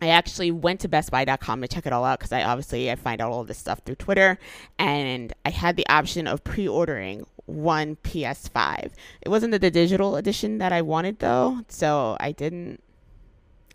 I 0.00 0.08
actually 0.08 0.50
went 0.50 0.80
to 0.80 0.88
BestBuy.com 0.88 1.60
to 1.60 1.68
check 1.68 1.86
it 1.86 1.92
all 1.92 2.04
out 2.04 2.20
because 2.20 2.32
I 2.32 2.44
obviously 2.44 2.90
I 2.90 2.94
find 2.94 3.20
out 3.20 3.32
all 3.32 3.44
this 3.44 3.58
stuff 3.58 3.80
through 3.84 3.96
Twitter, 3.96 4.38
and 4.78 5.32
I 5.44 5.50
had 5.50 5.76
the 5.76 5.88
option 5.88 6.26
of 6.26 6.44
pre-ordering 6.44 7.26
one 7.46 7.96
PS5. 7.96 8.90
It 9.22 9.28
wasn't 9.28 9.52
the 9.52 9.70
digital 9.70 10.16
edition 10.16 10.58
that 10.58 10.72
I 10.72 10.82
wanted 10.82 11.18
though, 11.18 11.62
so 11.68 12.16
I 12.20 12.32
didn't 12.32 12.82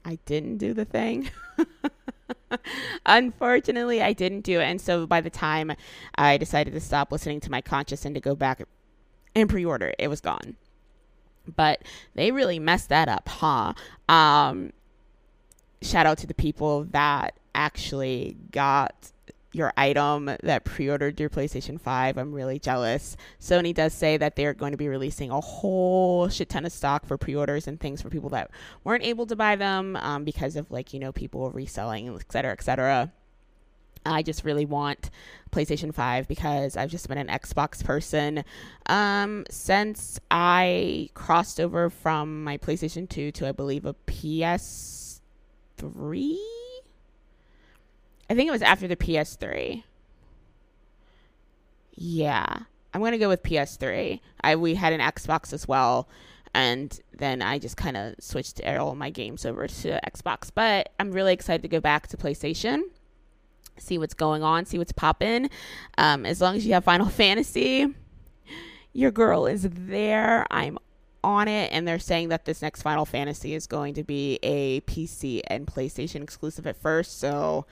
I 0.05 0.19
didn't 0.25 0.57
do 0.57 0.73
the 0.73 0.85
thing. 0.85 1.29
Unfortunately, 3.05 4.01
I 4.01 4.13
didn't 4.13 4.41
do 4.41 4.59
it. 4.59 4.65
And 4.65 4.81
so 4.81 5.05
by 5.05 5.21
the 5.21 5.29
time 5.29 5.73
I 6.15 6.37
decided 6.37 6.73
to 6.73 6.79
stop 6.79 7.11
listening 7.11 7.39
to 7.41 7.51
my 7.51 7.61
conscience 7.61 8.05
and 8.05 8.15
to 8.15 8.21
go 8.21 8.35
back 8.35 8.61
and 9.35 9.49
pre 9.49 9.65
order, 9.65 9.93
it 9.97 10.07
was 10.07 10.21
gone. 10.21 10.55
But 11.55 11.83
they 12.15 12.31
really 12.31 12.59
messed 12.59 12.89
that 12.89 13.09
up, 13.09 13.27
huh? 13.27 13.73
Um, 14.07 14.71
shout 15.81 16.05
out 16.05 16.17
to 16.19 16.27
the 16.27 16.33
people 16.33 16.85
that 16.91 17.35
actually 17.53 18.37
got 18.51 19.11
your 19.53 19.71
item 19.77 20.31
that 20.41 20.65
pre-ordered 20.65 21.19
your 21.19 21.29
PlayStation 21.29 21.79
5. 21.79 22.17
I'm 22.17 22.33
really 22.33 22.59
jealous. 22.59 23.15
Sony 23.39 23.73
does 23.73 23.93
say 23.93 24.17
that 24.17 24.35
they're 24.35 24.53
going 24.53 24.71
to 24.71 24.77
be 24.77 24.87
releasing 24.87 25.31
a 25.31 25.39
whole 25.39 26.27
shit 26.27 26.49
ton 26.49 26.65
of 26.65 26.71
stock 26.71 27.05
for 27.05 27.17
pre-orders 27.17 27.67
and 27.67 27.79
things 27.79 28.01
for 28.01 28.09
people 28.09 28.29
that 28.29 28.51
weren't 28.83 29.03
able 29.03 29.25
to 29.27 29.35
buy 29.35 29.55
them 29.55 29.95
um, 29.97 30.23
because 30.23 30.55
of 30.55 30.69
like 30.71 30.93
you 30.93 30.99
know 30.99 31.11
people 31.11 31.51
reselling, 31.51 32.13
et 32.15 32.31
cetera, 32.31 32.51
et 32.51 32.63
cetera. 32.63 33.11
I 34.05 34.21
just 34.21 34.43
really 34.43 34.65
want 34.65 35.09
PlayStation 35.51 35.93
5 35.93 36.27
because 36.27 36.75
I've 36.75 36.89
just 36.89 37.07
been 37.07 37.17
an 37.17 37.27
Xbox 37.27 37.83
person 37.83 38.43
um, 38.87 39.45
since 39.49 40.19
I 40.29 41.09
crossed 41.13 41.61
over 41.61 41.89
from 41.89 42.43
my 42.43 42.57
PlayStation 42.57 43.07
2 43.07 43.31
to, 43.31 43.47
I 43.47 43.53
believe, 43.53 43.85
a 43.85 43.93
PS3 44.07 45.21
I 48.29 48.35
think 48.35 48.47
it 48.47 48.51
was 48.51 48.61
after 48.61 48.87
the 48.87 48.95
PS3. 48.95 49.83
Yeah. 51.95 52.59
I'm 52.93 53.01
going 53.01 53.11
to 53.11 53.17
go 53.17 53.29
with 53.29 53.43
PS3. 53.43 54.19
I 54.41 54.55
we 54.55 54.75
had 54.75 54.93
an 54.93 54.99
Xbox 54.99 55.53
as 55.53 55.67
well 55.67 56.07
and 56.53 56.99
then 57.17 57.41
I 57.41 57.57
just 57.59 57.77
kind 57.77 57.97
of 57.97 58.15
switched 58.19 58.61
all 58.63 58.95
my 58.95 59.09
games 59.09 59.45
over 59.45 59.67
to 59.67 59.99
Xbox. 60.05 60.51
But 60.53 60.89
I'm 60.99 61.11
really 61.11 61.33
excited 61.33 61.61
to 61.63 61.67
go 61.67 61.79
back 61.79 62.07
to 62.07 62.17
PlayStation, 62.17 62.81
see 63.77 63.97
what's 63.97 64.13
going 64.13 64.43
on, 64.43 64.65
see 64.65 64.77
what's 64.77 64.91
popping. 64.91 65.49
Um, 65.97 66.25
as 66.25 66.41
long 66.41 66.55
as 66.55 66.65
you 66.65 66.73
have 66.73 66.83
Final 66.83 67.07
Fantasy, 67.09 67.87
your 68.93 69.11
girl 69.11 69.47
is 69.47 69.67
there. 69.69 70.45
I'm 70.51 70.77
on 71.23 71.47
it, 71.47 71.71
and 71.71 71.87
they're 71.87 71.99
saying 71.99 72.29
that 72.29 72.45
this 72.45 72.61
next 72.61 72.81
Final 72.81 73.05
Fantasy 73.05 73.53
is 73.53 73.67
going 73.67 73.93
to 73.95 74.03
be 74.03 74.39
a 74.43 74.81
PC 74.81 75.41
and 75.47 75.65
PlayStation 75.65 76.21
exclusive 76.21 76.67
at 76.67 76.75
first. 76.75 77.19
So 77.19 77.65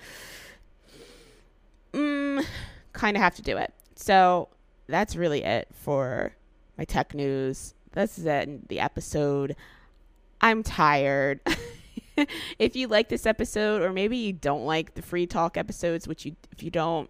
mm, 1.94 2.46
kind 2.94 3.18
of 3.18 3.24
have 3.24 3.36
to 3.36 3.42
do 3.42 3.58
it. 3.58 3.74
So 3.96 4.50
that's 4.88 5.16
really 5.16 5.44
it 5.44 5.68
for 5.74 6.36
my 6.78 6.86
tech 6.86 7.14
news. 7.14 7.74
This 7.94 8.18
is 8.18 8.26
it, 8.26 8.68
the 8.70 8.80
episode. 8.80 9.56
I'm 10.40 10.64
tired. 10.64 11.42
if 12.60 12.76
you 12.76 12.88
like 12.88 13.10
this 13.10 13.26
episode, 13.26 13.82
or 13.82 13.92
maybe 13.92 14.18
you 14.18 14.34
don't 14.34 14.66
like 14.66 14.96
the 14.96 15.02
free 15.02 15.28
talk 15.28 15.58
episodes, 15.58 16.08
which 16.08 16.26
you 16.26 16.36
if 16.52 16.64
you 16.64 16.72
don't, 16.72 17.10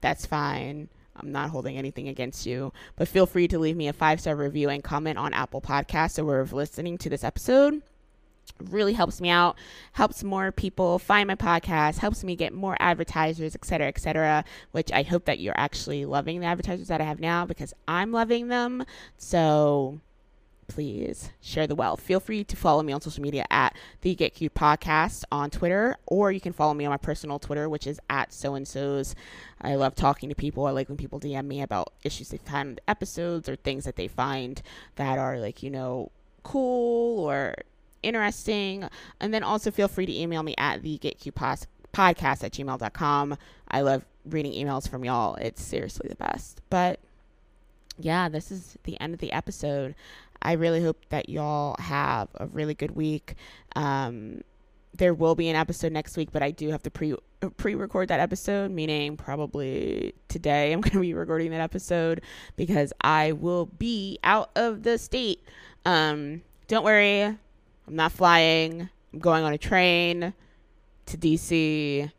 that's 0.00 0.26
fine. 0.26 0.88
I'm 1.16 1.32
not 1.32 1.50
holding 1.50 1.76
anything 1.76 2.08
against 2.08 2.46
you, 2.46 2.72
but 2.96 3.08
feel 3.08 3.26
free 3.26 3.48
to 3.48 3.58
leave 3.58 3.76
me 3.76 3.88
a 3.88 3.92
five 3.92 4.20
star 4.20 4.34
review 4.36 4.68
and 4.68 4.82
comment 4.82 5.18
on 5.18 5.32
Apple 5.32 5.60
Podcasts 5.60 6.18
or 6.18 6.24
wherever 6.24 6.56
listening 6.56 6.98
to 6.98 7.10
this 7.10 7.24
episode. 7.24 7.82
Really 8.60 8.92
helps 8.92 9.20
me 9.20 9.30
out 9.30 9.56
helps 9.92 10.22
more 10.22 10.52
people 10.52 10.98
find 10.98 11.26
my 11.26 11.34
podcast 11.34 11.98
helps 11.98 12.22
me 12.22 12.36
get 12.36 12.52
more 12.52 12.76
advertisers 12.78 13.54
etc 13.54 13.88
etc 13.88 14.44
which 14.70 14.92
i 14.92 15.02
hope 15.02 15.24
that 15.24 15.40
you're 15.40 15.56
actually 15.56 16.04
loving 16.04 16.40
the 16.40 16.46
advertisers 16.46 16.88
that 16.88 17.00
i 17.00 17.04
have 17.04 17.18
now 17.18 17.46
because 17.46 17.72
i'm 17.88 18.12
loving 18.12 18.48
them. 18.48 18.84
So 19.16 19.98
please 20.64 21.30
share 21.40 21.66
the 21.66 21.74
wealth 21.74 22.00
feel 22.00 22.20
free 22.20 22.44
to 22.44 22.56
follow 22.56 22.82
me 22.82 22.92
on 22.92 23.00
social 23.00 23.22
media 23.22 23.44
at 23.50 23.76
the 24.02 24.14
get 24.14 24.34
cute 24.34 24.54
podcast 24.54 25.24
on 25.30 25.50
twitter 25.50 25.96
or 26.06 26.32
you 26.32 26.40
can 26.40 26.52
follow 26.52 26.74
me 26.74 26.84
on 26.84 26.90
my 26.90 26.96
personal 26.96 27.38
twitter 27.38 27.68
which 27.68 27.86
is 27.86 28.00
at 28.10 28.32
so 28.32 28.54
and 28.54 28.66
so's 28.66 29.14
i 29.60 29.74
love 29.74 29.94
talking 29.94 30.28
to 30.28 30.34
people 30.34 30.66
i 30.66 30.70
like 30.70 30.88
when 30.88 30.98
people 30.98 31.20
dm 31.20 31.46
me 31.46 31.62
about 31.62 31.92
issues 32.02 32.28
they've 32.28 32.46
had 32.46 32.66
in 32.66 32.80
episodes 32.88 33.48
or 33.48 33.56
things 33.56 33.84
that 33.84 33.96
they 33.96 34.08
find 34.08 34.62
that 34.96 35.18
are 35.18 35.38
like 35.38 35.62
you 35.62 35.70
know 35.70 36.10
cool 36.42 37.20
or 37.24 37.54
interesting. 38.04 38.88
And 39.20 39.34
then 39.34 39.42
also 39.42 39.72
feel 39.72 39.88
free 39.88 40.06
to 40.06 40.16
email 40.16 40.44
me 40.44 40.54
at 40.56 40.82
the 40.82 40.98
Get 40.98 41.18
Cute 41.18 41.34
podcast 41.34 42.44
at 42.44 42.52
gmail.com. 42.52 43.36
I 43.68 43.80
love 43.80 44.04
reading 44.24 44.52
emails 44.52 44.88
from 44.88 45.04
y'all. 45.04 45.34
It's 45.36 45.62
seriously 45.62 46.08
the 46.08 46.14
best. 46.14 46.60
But 46.70 47.00
yeah, 47.98 48.28
this 48.28 48.52
is 48.52 48.78
the 48.84 49.00
end 49.00 49.14
of 49.14 49.20
the 49.20 49.32
episode. 49.32 49.94
I 50.44 50.52
really 50.52 50.82
hope 50.82 50.98
that 51.08 51.28
y'all 51.28 51.76
have 51.78 52.28
a 52.34 52.46
really 52.46 52.74
good 52.74 52.92
week. 52.92 53.34
Um, 53.74 54.42
there 54.96 55.14
will 55.14 55.34
be 55.34 55.48
an 55.48 55.56
episode 55.56 55.92
next 55.92 56.16
week, 56.16 56.30
but 56.32 56.42
I 56.42 56.50
do 56.50 56.70
have 56.70 56.82
to 56.84 56.90
pre 56.90 57.14
pre 57.56 57.74
record 57.74 58.08
that 58.08 58.20
episode, 58.20 58.70
meaning 58.70 59.16
probably 59.16 60.14
today 60.28 60.72
I'm 60.72 60.80
going 60.82 60.92
to 60.92 61.00
be 61.00 61.14
recording 61.14 61.50
that 61.50 61.60
episode 61.60 62.20
because 62.56 62.92
I 63.00 63.32
will 63.32 63.66
be 63.66 64.18
out 64.22 64.50
of 64.54 64.82
the 64.82 64.98
state. 64.98 65.42
Um, 65.84 66.42
don't 66.68 66.84
worry, 66.84 67.22
I'm 67.22 67.38
not 67.88 68.12
flying. 68.12 68.88
I'm 69.12 69.18
going 69.18 69.44
on 69.44 69.52
a 69.52 69.58
train 69.58 70.34
to 71.06 71.16
DC. 71.16 72.10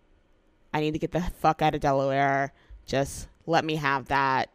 I 0.74 0.80
need 0.80 0.92
to 0.92 1.00
get 1.00 1.12
the 1.12 1.22
fuck 1.22 1.62
out 1.62 1.76
of 1.76 1.82
Delaware. 1.82 2.52
Just 2.86 3.28
let 3.46 3.64
me 3.64 3.76
have 3.76 4.08
that. 4.08 4.50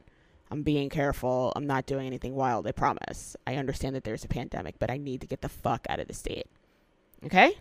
I'm 0.50 0.62
being 0.62 0.88
careful. 0.88 1.52
I'm 1.54 1.66
not 1.66 1.86
doing 1.86 2.06
anything 2.06 2.34
wild, 2.34 2.66
I 2.66 2.72
promise. 2.72 3.36
I 3.46 3.56
understand 3.56 3.94
that 3.94 4.04
there's 4.04 4.24
a 4.24 4.28
pandemic, 4.28 4.78
but 4.78 4.90
I 4.90 4.96
need 4.96 5.20
to 5.20 5.26
get 5.26 5.42
the 5.42 5.48
fuck 5.48 5.86
out 5.88 6.00
of 6.00 6.08
the 6.08 6.14
state. 6.14 6.46
Okay? 7.24 7.52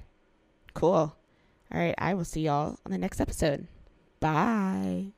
Cool. 0.74 1.16
All 1.72 1.80
right, 1.80 1.96
I 1.98 2.16
will 2.16 2.26
see 2.26 2.42
y'all 2.42 2.80
on 2.86 2.92
the 2.92 2.98
next 2.98 3.22
episode. 3.22 3.68
Bye. 4.20 5.14